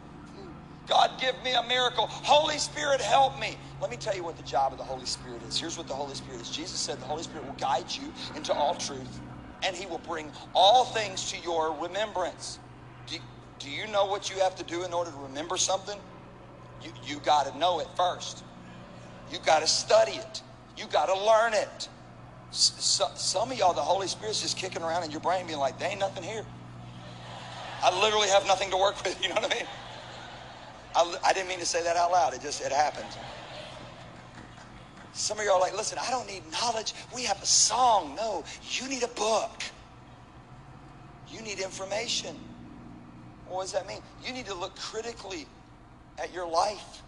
[0.86, 2.06] God, give me a miracle.
[2.08, 3.56] Holy Spirit, help me.
[3.80, 5.58] Let me tell you what the job of the Holy Spirit is.
[5.58, 8.52] Here's what the Holy Spirit is Jesus said the Holy Spirit will guide you into
[8.52, 9.20] all truth,
[9.62, 12.58] and He will bring all things to your remembrance.
[13.06, 13.16] Do,
[13.58, 15.98] do you know what you have to do in order to remember something?
[16.82, 18.44] You, you got to know it first.
[19.32, 20.42] You got to study it.
[20.76, 21.88] You got to learn it.
[22.50, 25.78] So, some of y'all, the Holy Spirit's just kicking around in your brain, being like,
[25.78, 26.44] "There ain't nothing here."
[27.82, 29.20] I literally have nothing to work with.
[29.22, 29.66] You know what I mean?
[30.96, 32.34] I, I didn't mean to say that out loud.
[32.34, 33.08] It just it happened.
[35.12, 36.94] Some of y'all are like, "Listen, I don't need knowledge.
[37.14, 39.62] We have a song." No, you need a book.
[41.28, 42.36] You need information.
[43.48, 44.00] What does that mean?
[44.24, 45.46] You need to look critically
[46.18, 47.02] at your life.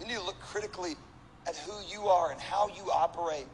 [0.00, 0.96] You need to look critically
[1.46, 3.46] at who you are and how you operate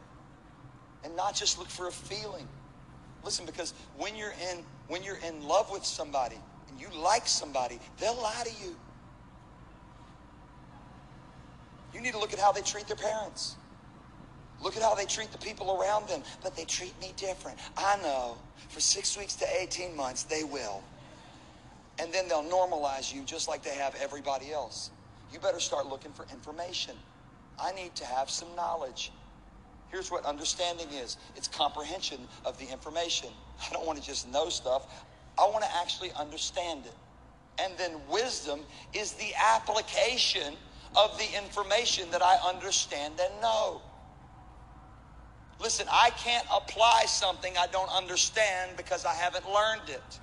[1.03, 2.47] and not just look for a feeling.
[3.23, 6.37] Listen, because when you're in when you're in love with somebody
[6.69, 8.75] and you like somebody, they'll lie to you.
[11.93, 13.55] You need to look at how they treat their parents.
[14.61, 17.59] Look at how they treat the people around them, but they treat me different.
[17.77, 18.37] I know.
[18.69, 20.83] For 6 weeks to 18 months they will.
[21.99, 24.89] And then they'll normalize you just like they have everybody else.
[25.31, 26.95] You better start looking for information.
[27.59, 29.11] I need to have some knowledge.
[29.91, 33.29] Here's what understanding is it's comprehension of the information.
[33.61, 34.87] I don't want to just know stuff,
[35.37, 36.95] I want to actually understand it.
[37.61, 38.61] And then wisdom
[38.93, 40.55] is the application
[40.95, 43.81] of the information that I understand and know.
[45.59, 50.19] Listen, I can't apply something I don't understand because I haven't learned it.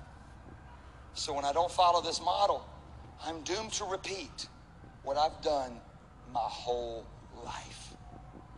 [1.13, 2.65] So when I don't follow this model,
[3.25, 4.47] I'm doomed to repeat
[5.03, 5.73] what I've done
[6.33, 7.05] my whole
[7.43, 7.93] life.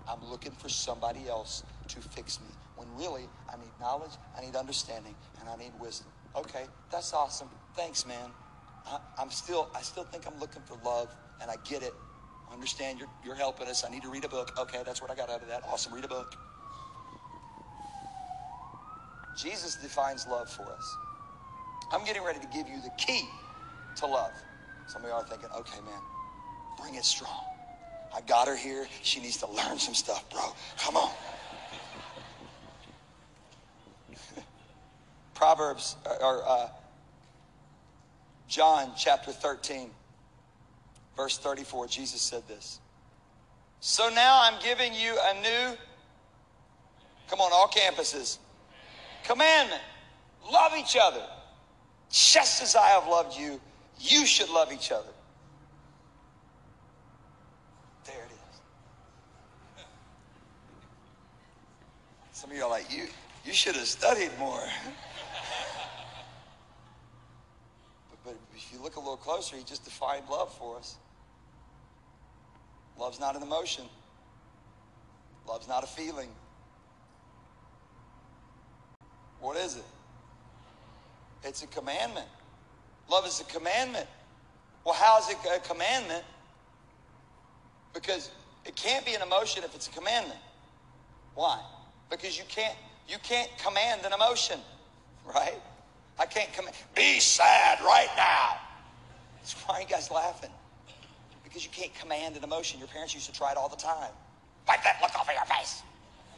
[0.08, 4.56] I'm looking for somebody else to fix me when really I need knowledge, I need
[4.56, 6.08] understanding, and I need wisdom.
[6.36, 7.50] Okay, that's awesome.
[7.76, 8.30] Thanks, man.
[8.86, 11.94] I, am still, I still think I'm looking for love, and I get it.
[12.50, 13.84] I understand you're, you're helping us.
[13.86, 14.54] I need to read a book.
[14.58, 15.62] Okay, that's what I got out of that.
[15.68, 15.94] Awesome.
[15.94, 16.36] Read a book.
[19.38, 20.98] Jesus defines love for us.
[21.92, 23.28] I'm getting ready to give you the key
[23.98, 24.32] to love.
[24.88, 26.02] Some of y'all are thinking, okay, man,
[26.80, 27.44] bring it strong.
[28.16, 28.88] I got her here.
[29.02, 30.42] She needs to learn some stuff, bro.
[30.78, 31.12] Come on.
[35.34, 36.68] Proverbs, or uh,
[38.48, 39.90] John chapter 13,
[41.16, 42.80] verse 34, Jesus said this.
[43.80, 45.78] So now I'm giving you a new,
[47.30, 48.38] come on, all campuses,
[49.24, 49.82] commandment.
[50.52, 51.26] Love each other.
[52.10, 53.60] Just as I have loved you,
[54.00, 55.10] you should love each other.
[58.06, 58.60] There it is.
[62.32, 63.08] Some of you are like, you,
[63.46, 64.64] you should have studied more.
[68.10, 70.98] but, but if you look a little closer, he just defined love for us.
[72.98, 73.86] Love's not an emotion.
[75.48, 76.30] Love's not a feeling.
[79.40, 79.84] What is it?
[81.44, 82.28] It's a commandment.
[83.10, 84.08] Love is a commandment.
[84.86, 86.24] Well, how is it a commandment?
[87.94, 88.32] Because
[88.66, 90.40] it can't be an emotion if it's a commandment.
[91.36, 91.60] Why?
[92.14, 92.76] because you can't
[93.08, 94.60] you can't command an emotion,
[95.26, 95.60] right?
[96.20, 96.76] I can't command.
[96.96, 98.58] Be sad right now.
[99.38, 100.52] That's why you guys laughing?
[101.54, 102.80] Because you can't command an emotion.
[102.80, 104.10] Your parents used to try it all the time.
[104.68, 105.84] Wipe that look off of your face.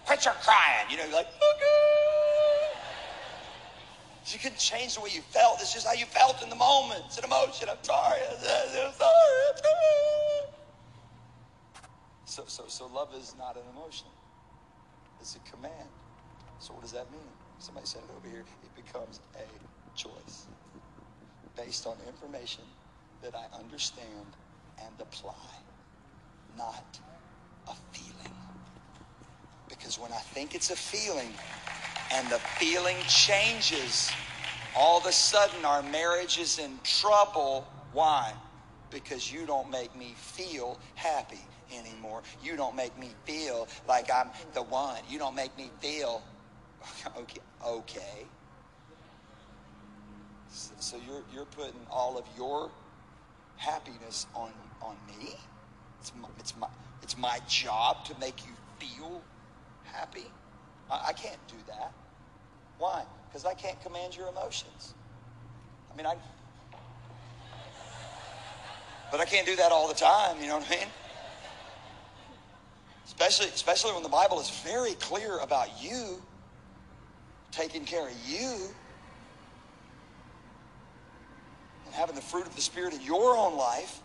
[0.06, 0.86] Quit your crying.
[0.90, 2.80] You know, you're like, okay.
[4.28, 5.62] You couldn't change the way you felt.
[5.62, 7.04] It's just how you felt in the moment.
[7.06, 7.70] It's an emotion.
[7.72, 8.20] I'm sorry.
[8.30, 8.88] I'm sorry.
[8.88, 9.72] I'm sorry.
[12.26, 14.08] So, so, so love is not an emotion.
[15.22, 15.90] It's a command.
[16.60, 17.32] So, what does that mean?
[17.60, 18.44] Somebody said it over here.
[18.64, 19.48] It becomes a
[19.96, 20.48] choice
[21.56, 22.66] based on information
[23.22, 24.36] that I understand
[24.84, 25.34] and apply,
[26.58, 27.00] not
[27.68, 28.34] a feeling.
[29.70, 31.34] Because when I think it's a feeling
[32.14, 34.12] and the feeling changes,
[34.76, 37.68] all of a sudden our marriage is in trouble.
[37.94, 38.34] Why?
[38.92, 41.42] Because you don't make me feel happy
[41.74, 42.22] anymore.
[42.44, 45.00] You don't make me feel like I'm the one.
[45.10, 46.22] You don't make me feel
[47.18, 47.42] okay.
[47.66, 48.26] Okay.
[50.80, 52.70] So you're you're putting all of your
[53.58, 55.36] happiness on on me.
[56.00, 56.68] It's my, it's my
[57.02, 59.22] it's my job to make you feel
[59.84, 60.26] happy.
[60.90, 61.92] I, I can't do that.
[62.78, 63.04] Why?
[63.28, 64.94] Because I can't command your emotions.
[65.94, 66.16] I mean, I.
[69.12, 70.42] But I can't do that all the time.
[70.42, 70.88] You know what I mean?
[73.06, 76.22] Especially, especially when the Bible is very clear about you
[77.52, 78.70] taking care of you
[81.86, 84.02] and having the fruit of the Spirit in your own life.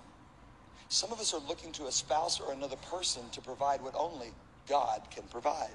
[0.91, 4.33] Some of us are looking to a spouse or another person to provide what only
[4.69, 5.71] God can provide.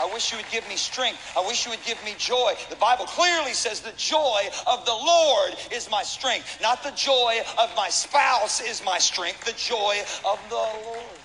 [0.00, 1.20] I wish you would give me strength.
[1.36, 2.54] I wish you would give me joy.
[2.70, 7.40] The Bible clearly says the joy of the Lord is my strength, not the joy
[7.58, 11.20] of my spouse is my strength, the joy of the Lord.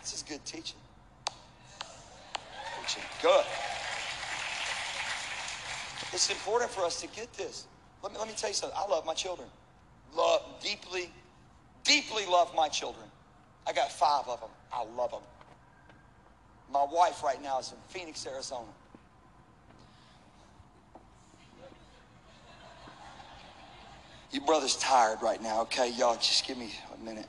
[0.00, 0.78] This is good teaching.
[2.86, 3.02] Teaching.
[3.20, 3.44] Good.
[6.12, 7.66] It's important for us to get this.
[8.04, 8.78] Let me, let me tell you something.
[8.78, 9.48] I love my children.
[10.14, 11.10] Love, deeply,
[11.84, 13.06] deeply love my children.
[13.66, 14.50] I got five of them.
[14.70, 15.22] I love them.
[16.70, 18.66] My wife right now is in Phoenix, Arizona.
[24.32, 25.90] Your brother's tired right now, okay?
[25.92, 27.28] Y'all, just give me a minute.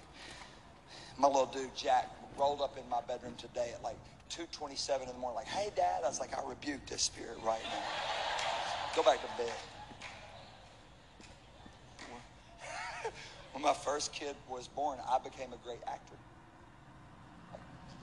[1.17, 3.95] My little dude, Jack, rolled up in my bedroom today at like
[4.29, 6.01] 2.27 in the morning, like, hey, Dad.
[6.03, 7.83] I was like, I rebuke this spirit right now.
[8.93, 9.53] Go back to bed.
[13.55, 16.15] When my first kid was born, I became a great actor.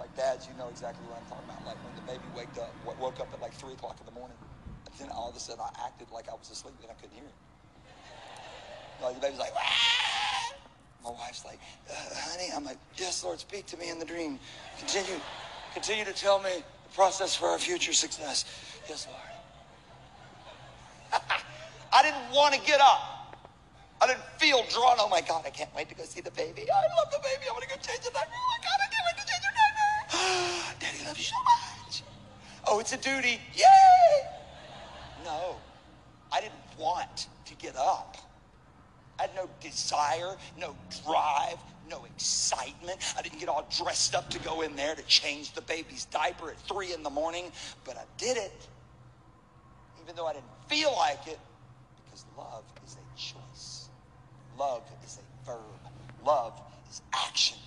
[0.01, 1.61] Like dads, you know exactly what I'm talking about.
[1.67, 4.37] Like when the baby waked up, woke up at like three o'clock in the morning,
[4.87, 7.15] and then all of a sudden I acted like I was asleep and I couldn't
[7.15, 7.37] hear it.
[9.05, 9.61] Like the baby's like, Wah!
[11.05, 11.61] my wife's like,
[11.91, 11.95] uh,
[12.31, 14.39] honey, I'm like, yes, Lord, speak to me in the dream.
[14.79, 15.21] Continue,
[15.75, 18.47] continue to tell me the process for our future success.
[18.89, 19.21] Yes, Lord.
[21.93, 23.12] I didn't want to get up.
[24.03, 24.97] I didn't feel drawn.
[24.99, 26.63] Oh my God, I can't wait to go see the baby.
[26.63, 27.47] I love the baby.
[27.49, 28.33] I want to go change the diaper.
[28.35, 30.75] Oh my God, I can't wait to change your diaper.
[30.81, 32.03] Daddy loves you so much.
[32.67, 33.41] Oh, it's a duty.
[33.55, 34.13] Yay!
[35.25, 35.57] No,
[36.33, 38.17] I didn't want to get up.
[39.21, 42.99] I had no desire, no drive, no excitement.
[43.17, 46.51] I didn't get all dressed up to go in there to change the baby's diaper
[46.51, 47.53] at three in the morning,
[47.85, 48.67] but I did it,
[50.03, 51.39] even though I didn't feel like it,
[52.05, 53.91] because love is a choice.
[54.59, 55.59] Love is a verb.
[56.25, 57.59] Love is action.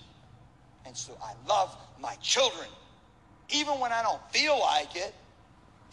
[0.85, 2.67] And so I love my children,
[3.49, 5.13] even when I don't feel like it.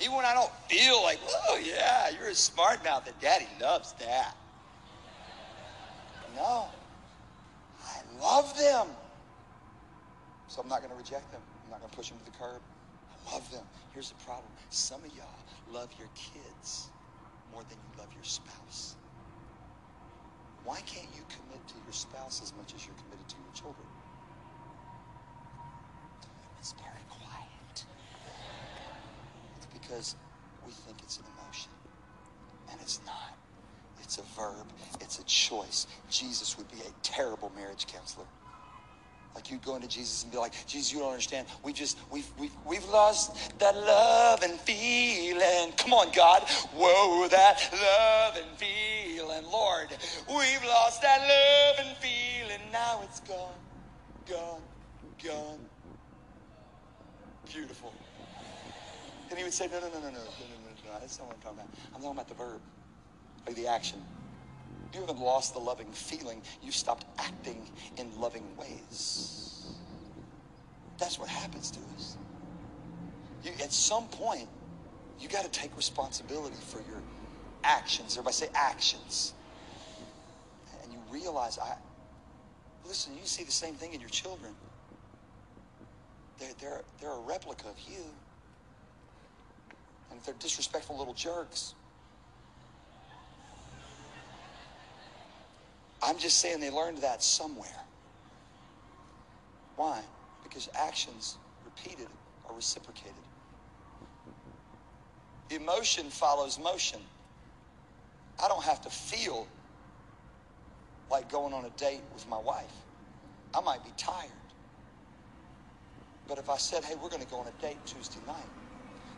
[0.01, 3.93] Even when I don't feel like, oh yeah, you're a smart mouth, and daddy loves
[4.01, 4.35] that.
[6.35, 6.67] No.
[7.85, 8.89] I love them.
[10.49, 11.41] So I'm not going to reject them.
[11.65, 12.61] I'm not going to push them to the curb.
[13.11, 13.65] I love them.
[13.93, 14.51] Here's the problem.
[14.71, 16.89] Some of y'all love your kids
[17.53, 18.97] more than you love your spouse.
[20.65, 23.87] Why can't you commit to your spouse as much as you're committed to your children?
[26.59, 27.85] It's very quiet.
[29.57, 30.17] It's because
[30.65, 31.73] we think it's an emotion,
[32.71, 33.37] and it's not.
[34.03, 34.67] It's a verb,
[35.01, 35.87] it's a choice.
[36.11, 38.27] Jesus would be a terrible marriage counselor.
[39.35, 41.47] Like you'd go into Jesus and be like, Jesus, you don't understand.
[41.63, 45.73] We just we've we've we've lost that love and feeling.
[45.79, 46.43] Come on, God.
[46.75, 48.92] Whoa, that love and feeling.
[49.63, 49.91] Lord,
[50.29, 52.59] we've lost that love and feeling.
[52.73, 53.55] Now it's gone,
[54.29, 54.61] gone,
[55.25, 55.59] gone.
[57.53, 57.93] Beautiful.
[59.31, 61.01] And he would say, No, no, no, no, no, no, no, no, no.
[61.01, 61.71] That's not what I'm talking about.
[61.95, 62.61] I'm talking about the verb.
[63.47, 64.03] Like the action.
[64.93, 66.43] You haven't lost the loving feeling.
[66.61, 69.75] You've stopped acting in loving ways.
[70.99, 72.17] That's what happens to us.
[73.45, 74.49] You, at some point,
[75.21, 77.01] you got to take responsibility for your
[77.63, 78.15] actions.
[78.15, 79.35] Everybody say actions.
[81.13, 81.75] Realize, I
[82.87, 83.15] listen.
[83.15, 84.53] You see the same thing in your children.
[86.41, 88.03] They're they're they're a replica of you.
[90.11, 91.75] And if they're disrespectful little jerks,
[96.03, 97.69] I'm just saying they learned that somewhere.
[99.77, 100.01] Why?
[100.43, 102.09] Because actions repeated
[102.49, 103.15] are reciprocated.
[105.51, 107.01] Emotion follows motion.
[108.43, 109.47] I don't have to feel
[111.13, 112.75] like going on a date with my wife.
[113.55, 114.31] I might be tired.
[116.27, 118.49] But if I said, hey, we're going to go on a date Tuesday night,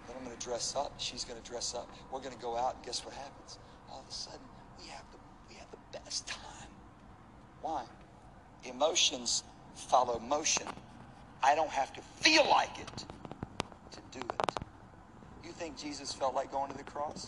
[0.07, 2.57] then I'm going to dress up, she's going to dress up, we're going to go
[2.59, 3.59] out, and guess what happens?
[3.89, 5.19] All of a sudden, we have the,
[5.49, 6.69] we have the best time.
[7.61, 7.85] Why?
[8.65, 10.67] Emotions follow motion.
[11.43, 13.05] I don't have to feel like it
[13.93, 14.57] to do it.
[15.45, 17.25] You think Jesus felt like going to the cross?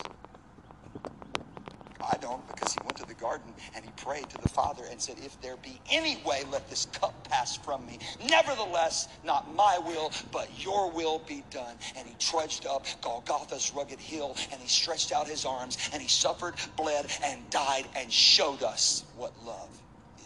[2.01, 5.01] I don't because he went to the garden and he prayed to the Father and
[5.01, 7.99] said, If there be any way, let this cup pass from me.
[8.29, 11.77] Nevertheless, not my will, but your will be done.
[11.97, 16.07] And he trudged up Golgotha's rugged hill and he stretched out his arms and he
[16.07, 19.81] suffered, bled, and died and showed us what love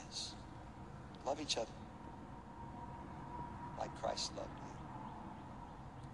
[0.10, 0.36] is.
[1.26, 1.72] Love each other
[3.78, 4.70] like Christ loved you.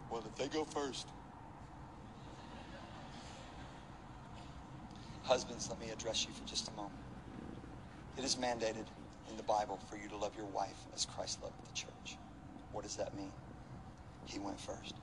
[0.10, 1.12] Well, if they go first.
[5.28, 7.03] Husbands, let me address you for just a moment.
[8.17, 8.88] It is mandated
[9.30, 12.17] in the Bible for you to love your wife as Christ loved the church.
[12.71, 13.34] What does that mean?
[14.25, 15.01] He went first.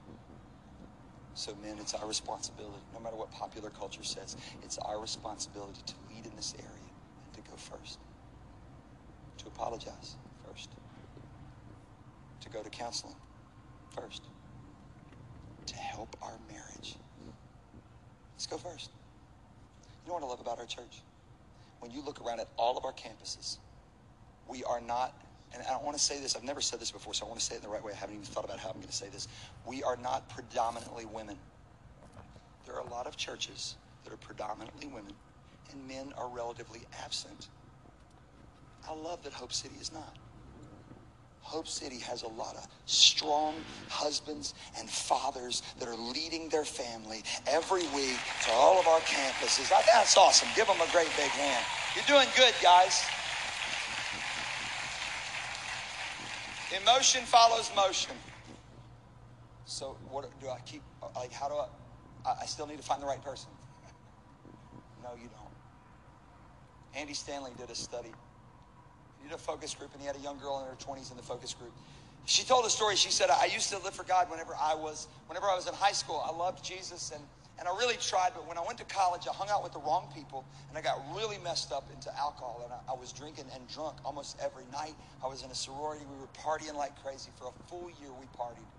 [1.34, 5.94] So, men, it's our responsibility, no matter what popular culture says, it's our responsibility to
[6.08, 6.88] lead in this area
[7.26, 7.98] and to go first,
[9.38, 10.70] to apologize first,
[12.40, 13.16] to go to counseling
[13.90, 14.28] first,
[15.66, 16.96] to help our marriage.
[18.36, 18.90] Let's go first.
[20.04, 21.02] You know what I love about our church?
[21.80, 23.58] When you look around at all of our campuses,
[24.48, 25.14] we are not,
[25.54, 27.40] and I don't want to say this, I've never said this before, so I want
[27.40, 27.92] to say it in the right way.
[27.92, 29.28] I haven't even thought about how I'm going to say this.
[29.66, 31.38] We are not predominantly women.
[32.66, 35.12] There are a lot of churches that are predominantly women,
[35.70, 37.48] and men are relatively absent.
[38.88, 40.18] I love that Hope City is not.
[41.44, 43.54] Hope City has a lot of strong
[43.90, 49.68] husbands and fathers that are leading their family every week to all of our campuses.
[49.68, 50.48] That's awesome.
[50.56, 51.64] Give them a great big hand.
[51.94, 53.04] You're doing good, guys.
[56.82, 58.16] Emotion follows motion.
[59.66, 60.82] So, what do I keep?
[61.14, 61.66] Like, how do I?
[62.40, 63.50] I, still need to find the right person.
[65.02, 66.98] No, you don't.
[66.98, 68.10] Andy Stanley did a study
[69.24, 71.22] did a focus group, and he had a young girl in her 20s in the
[71.22, 71.72] focus group.
[72.26, 72.96] She told a story.
[72.96, 75.74] She said, I used to live for God whenever I was, whenever I was in
[75.74, 76.22] high school.
[76.24, 77.22] I loved Jesus, and,
[77.58, 79.80] and I really tried, but when I went to college, I hung out with the
[79.80, 83.44] wrong people, and I got really messed up into alcohol, and I, I was drinking
[83.54, 84.94] and drunk almost every night.
[85.22, 86.04] I was in a sorority.
[86.10, 87.30] We were partying like crazy.
[87.36, 88.70] For a full year, we partied.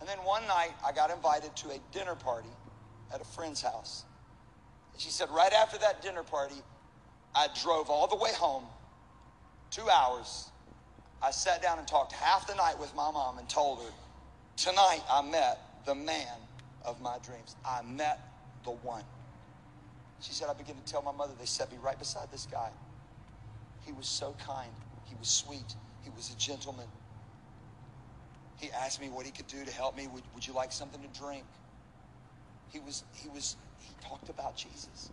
[0.00, 2.48] And then one night, I got invited to a dinner party
[3.12, 4.04] at a friend's house.
[4.92, 6.56] And she said, right after that dinner party,
[7.34, 8.64] I drove all the way home,
[9.70, 10.50] two hours.
[11.22, 13.90] I sat down and talked half the night with my mom and told her,
[14.56, 16.26] Tonight I met the man
[16.84, 17.56] of my dreams.
[17.64, 18.18] I met
[18.64, 19.04] the one.
[20.20, 22.68] She said, I began to tell my mother, they set me right beside this guy.
[23.80, 24.72] He was so kind.
[25.04, 25.74] He was sweet.
[26.02, 26.86] He was a gentleman.
[28.56, 30.06] He asked me what he could do to help me.
[30.06, 31.44] Would, would you like something to drink?
[32.68, 35.10] He was, he was, he talked about Jesus.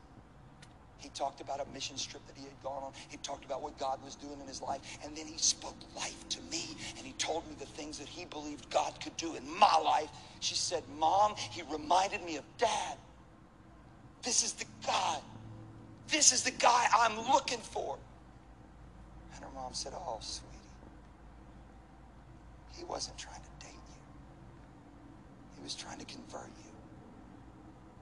[1.00, 2.92] He talked about a mission trip that he had gone on.
[3.10, 4.82] He talked about what God was doing in his life.
[5.04, 6.76] And then he spoke life to me.
[6.98, 10.10] And he told me the things that he believed God could do in my life.
[10.40, 12.98] She said, Mom, he reminded me of dad.
[14.24, 15.18] This is the guy.
[16.10, 17.98] This is the guy I'm looking for.
[19.36, 20.56] And her mom said, Oh, sweetie,
[22.76, 23.96] he wasn't trying to date you,
[25.56, 26.72] he was trying to convert you.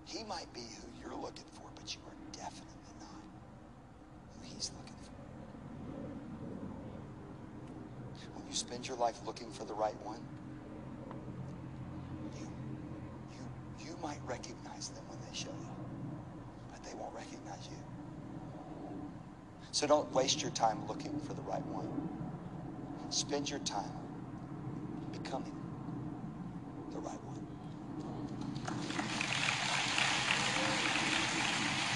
[0.05, 2.75] He might be who you're looking for, but you are definitely
[4.55, 5.11] he's looking for.
[8.33, 10.21] When you spend your life looking for the right one,
[12.39, 12.47] you,
[13.33, 15.75] you, you might recognize them when they show you,
[16.71, 17.75] but they won't recognize you.
[19.73, 21.89] So don't waste your time looking for the right one.
[23.09, 23.91] Spend your time
[25.11, 25.51] becoming
[26.93, 27.41] the right one.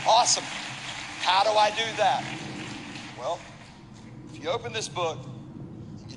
[0.05, 0.43] Awesome.
[1.21, 2.21] How do I do that?
[3.17, 3.39] Well,
[4.33, 5.28] if you open this book,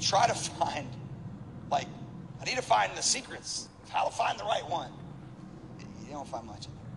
[0.03, 0.87] try to find,
[1.71, 1.87] like,
[2.41, 4.91] I need to find the secrets of how to find the right one.
[6.05, 6.93] You don't find much in there.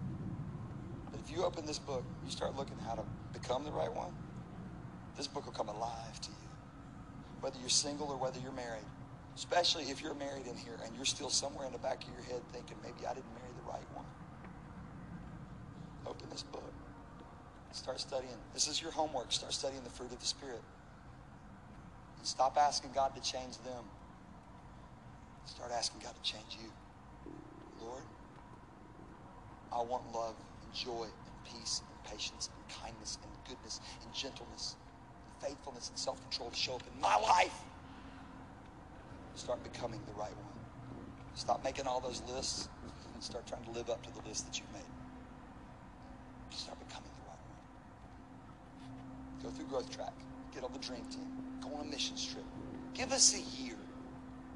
[1.12, 4.14] But if you open this book, you start looking how to become the right one,
[5.16, 6.50] this book will come alive to you.
[7.40, 8.84] Whether you're single or whether you're married.
[9.36, 12.24] Especially if you're married in here and you're still somewhere in the back of your
[12.24, 14.06] head thinking, maybe I didn't marry the right one.
[16.08, 16.74] Open this book.
[17.72, 18.38] Start studying.
[18.54, 19.32] This is your homework.
[19.32, 20.62] Start studying the fruit of the Spirit.
[22.26, 23.86] Stop asking God to change them.
[25.46, 26.72] Start asking God to change you.
[27.80, 28.02] Lord,
[29.72, 34.76] I want love and joy and peace and patience and kindness and goodness and gentleness
[35.30, 37.62] and faithfulness and self-control to show up in my life.
[39.36, 40.58] Start becoming the right one.
[41.36, 42.70] Stop making all those lists
[43.14, 44.90] and start trying to live up to the list that you've made.
[46.50, 47.38] Start becoming the right
[49.44, 49.44] one.
[49.44, 50.14] Go through growth track.
[50.56, 51.26] Get on the dream team.
[51.62, 52.46] Go on a mission trip.
[52.96, 53.76] Give us a year.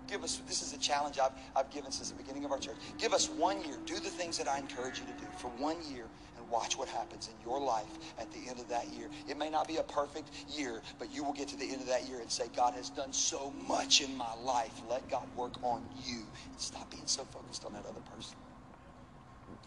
[0.07, 2.77] Give us, this is a challenge I've, I've given since the beginning of our church.
[2.97, 3.75] Give us one year.
[3.85, 6.05] Do the things that I encourage you to do for one year
[6.37, 9.09] and watch what happens in your life at the end of that year.
[9.27, 11.87] It may not be a perfect year, but you will get to the end of
[11.87, 14.81] that year and say, God has done so much in my life.
[14.89, 18.37] Let God work on you and stop being so focused on that other person.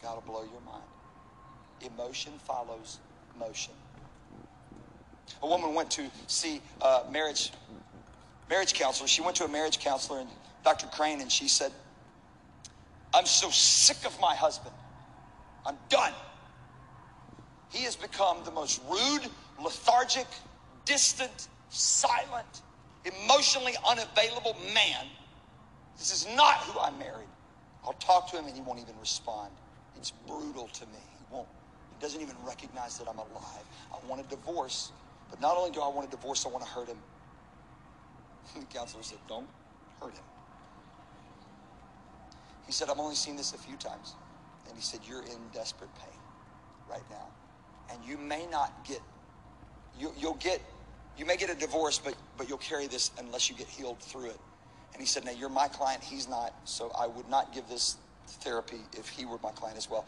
[0.03, 0.89] God will blow your mind.
[1.83, 3.01] Emotion follows
[3.39, 3.75] motion.
[5.43, 7.53] A woman went to see a marriage
[8.51, 9.09] marriage counselor.
[9.09, 10.29] She went to a marriage counselor and
[10.65, 10.87] Dr.
[10.89, 11.73] Crane, and she said,
[13.15, 14.75] "I'm so sick of my husband.
[15.65, 16.13] I'm done.
[17.71, 20.27] He has become the most rude, lethargic,
[20.85, 22.63] distant, silent,
[23.05, 25.07] emotionally unavailable man.
[25.99, 27.29] This is not who I married.
[27.85, 29.53] I'll talk to him and he won't even respond.
[29.97, 30.99] It's brutal to me.
[31.19, 31.49] He won't.
[31.91, 33.65] He doesn't even recognize that I'm alive.
[33.93, 34.93] I want a divorce,
[35.33, 36.99] but not only do I want a divorce, I want to hurt him.
[38.61, 39.49] The counselor said, Don't
[39.99, 40.25] hurt him.
[42.67, 44.15] He said, I've only seen this a few times.
[44.69, 46.21] And he said, You're in desperate pain
[46.91, 47.29] right now.
[47.91, 49.01] And you may not get,
[49.99, 50.61] you, you'll get,
[51.17, 54.27] you may get a divorce, but, but you'll carry this unless you get healed through
[54.27, 54.39] it.
[54.93, 56.53] And he said, Now you're my client, he's not.
[56.65, 60.05] So I would not give this therapy if he were my client as well.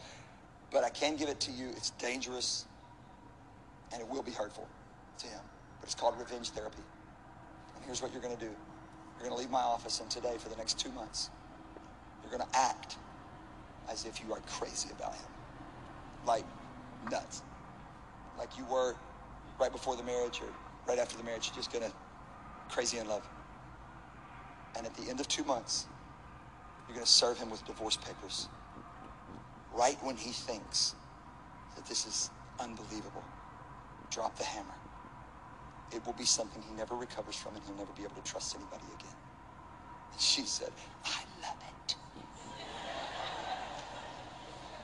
[0.69, 1.69] But I can give it to you.
[1.69, 2.65] It's dangerous
[3.91, 4.67] and it will be hurtful
[5.19, 5.41] to him.
[5.79, 6.83] But it's called revenge therapy.
[7.75, 10.35] And here's what you're going to do you're going to leave my office, and today,
[10.37, 11.29] for the next two months,
[12.21, 12.97] you're going to act
[13.89, 15.25] as if you are crazy about him.
[16.25, 16.43] Like
[17.09, 17.41] nuts.
[18.37, 18.95] Like you were
[19.59, 20.47] right before the marriage or
[20.87, 21.47] right after the marriage.
[21.47, 21.91] You're just going to
[22.69, 23.27] crazy in love.
[24.77, 25.85] And at the end of two months,
[26.87, 28.49] you're going to serve him with divorce papers.
[29.73, 30.95] Right when he thinks
[31.75, 33.23] that this is unbelievable,
[34.09, 34.73] drop the hammer.
[35.91, 38.55] It will be something he never recovers from and he'll never be able to trust
[38.55, 39.15] anybody again.
[40.11, 40.71] And she said,
[41.05, 41.95] I love it.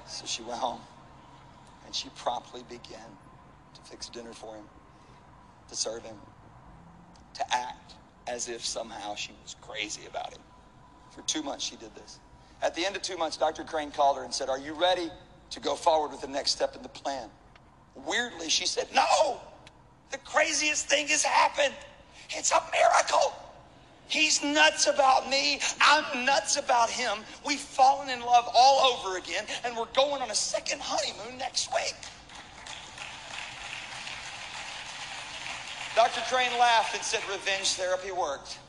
[0.05, 0.81] So she went home
[1.85, 2.99] and she promptly began
[3.73, 4.65] to fix dinner for him,
[5.69, 6.17] to serve him,
[7.33, 7.93] to act
[8.27, 10.41] as if somehow she was crazy about him.
[11.11, 12.19] For two months, she did this.
[12.61, 13.63] At the end of two months, Dr.
[13.63, 15.09] Crane called her and said, Are you ready
[15.49, 17.29] to go forward with the next step in the plan?
[17.95, 19.41] Weirdly, she said, No,
[20.11, 21.73] the craziest thing has happened.
[22.29, 23.33] It's a miracle.
[24.07, 25.61] He's nuts about me.
[25.79, 27.19] I'm nuts about him.
[27.45, 31.73] We've fallen in love all over again, and we're going on a second honeymoon next
[31.73, 31.95] week.
[35.95, 36.21] Dr.
[36.29, 38.59] Crane laughed and said, Revenge therapy worked.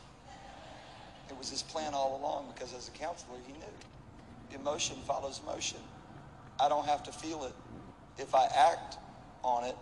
[1.28, 5.78] It was his plan all along because as a counselor, he knew emotion follows motion.
[6.60, 7.54] I don't have to feel it.
[8.18, 8.98] If I act
[9.42, 9.76] on it,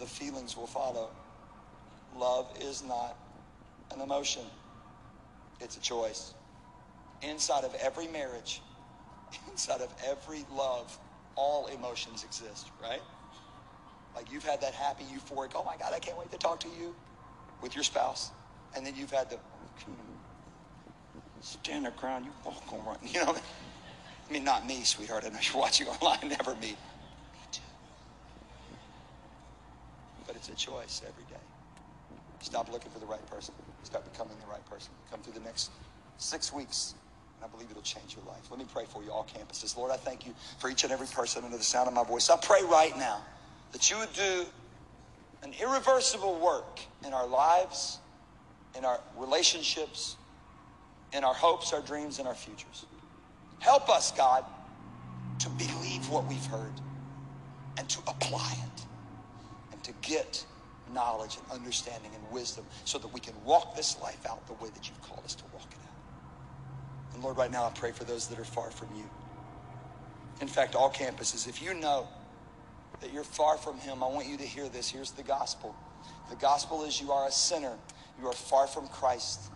[0.00, 1.10] the feelings will follow.
[2.16, 3.16] Love is not
[3.92, 4.42] an emotion,
[5.60, 6.34] it's a choice.
[7.22, 8.62] Inside of every marriage,
[9.50, 10.98] inside of every love,
[11.36, 13.02] all emotions exist, right?
[14.16, 16.68] Like you've had that happy, euphoric, oh my God, I can't wait to talk to
[16.68, 16.94] you
[17.62, 18.30] with your spouse.
[18.74, 19.38] And then you've had the,
[21.40, 22.98] stand your ground, you walk on right.
[23.14, 23.36] You know,
[24.28, 25.24] I mean, not me, sweetheart.
[25.26, 26.68] I know you're watching online, never me.
[26.68, 26.76] Me
[27.50, 27.60] too.
[30.26, 31.40] But it's a choice every day.
[32.40, 33.52] Stop looking for the right person.
[33.82, 34.90] Start becoming the right person.
[35.10, 35.70] Come through the next
[36.16, 36.94] six weeks,
[37.36, 38.50] and I believe it'll change your life.
[38.50, 39.76] Let me pray for you, all campuses.
[39.76, 42.30] Lord, I thank you for each and every person under the sound of my voice.
[42.30, 43.20] I pray right now
[43.72, 44.46] that you would do
[45.42, 47.98] an irreversible work in our lives,
[48.78, 50.16] in our relationships,
[51.12, 52.86] in our hopes, our dreams, and our futures.
[53.58, 54.46] Help us, God,
[55.40, 56.72] to believe what we've heard
[57.76, 58.79] and to apply it
[60.10, 60.44] get
[60.92, 64.68] knowledge and understanding and wisdom so that we can walk this life out the way
[64.74, 67.14] that you've called us to walk it out.
[67.14, 69.04] And Lord, right now I pray for those that are far from you.
[70.40, 72.08] In fact, all campuses, if you know
[73.00, 74.88] that you're far from Him, I want you to hear this.
[74.88, 75.74] Here's the gospel
[76.28, 77.76] the gospel is you are a sinner,
[78.20, 79.50] you are far from Christ.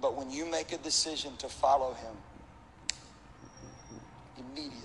[0.00, 2.14] But when you make a decision to follow Him,
[4.36, 4.78] immediately,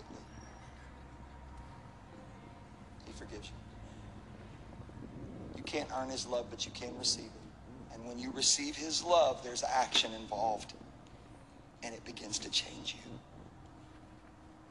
[3.05, 3.55] He forgives you.
[5.57, 7.39] You can't earn His love, but you can receive it.
[7.99, 10.73] And when you receive his love, there's action involved.
[11.83, 13.11] And it begins to change you.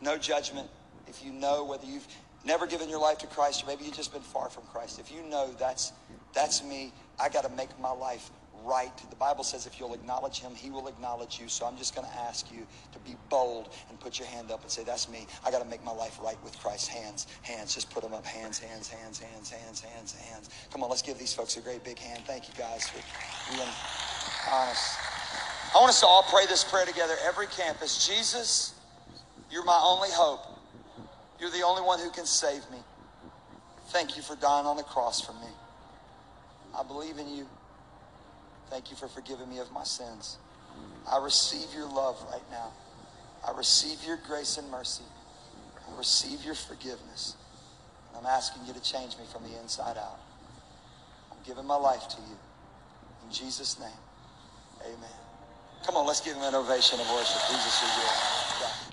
[0.01, 0.69] No judgment.
[1.07, 2.07] If you know whether you've
[2.45, 5.11] never given your life to Christ or maybe you've just been far from Christ, if
[5.11, 5.93] you know that's
[6.35, 8.31] that's me, I got to make my life
[8.65, 8.97] right.
[9.11, 11.49] The Bible says if you'll acknowledge him, he will acknowledge you.
[11.49, 14.63] So I'm just going to ask you to be bold and put your hand up
[14.63, 15.27] and say, That's me.
[15.45, 16.89] I got to make my life right with Christ.
[16.89, 17.75] Hands, hands.
[17.75, 18.25] Just put them up.
[18.25, 20.51] Hands, hands, hands, hands, hands, hands, hands.
[20.73, 22.23] Come on, let's give these folks a great big hand.
[22.27, 23.01] Thank you guys for
[23.53, 23.69] being
[24.51, 24.97] honest.
[25.75, 28.07] I want us to all pray this prayer together, every campus.
[28.07, 28.75] Jesus,
[29.51, 30.41] you're my only hope.
[31.39, 32.79] You're the only one who can save me.
[33.89, 35.49] Thank you for dying on the cross for me.
[36.79, 37.47] I believe in you.
[38.71, 40.37] Thank you for forgiving me of my sins.
[41.11, 42.73] I receive your love right now.
[43.47, 45.05] I receive your grace and mercy.
[45.89, 47.37] I receive your forgiveness.
[48.09, 50.19] And I'm asking you to change me from the inside out.
[51.31, 52.37] I'm giving my life to you.
[53.27, 53.89] In Jesus' name,
[54.85, 55.19] amen.
[55.87, 57.41] Come on, let's give him an ovation of worship.
[57.49, 58.89] Jesus, you're good.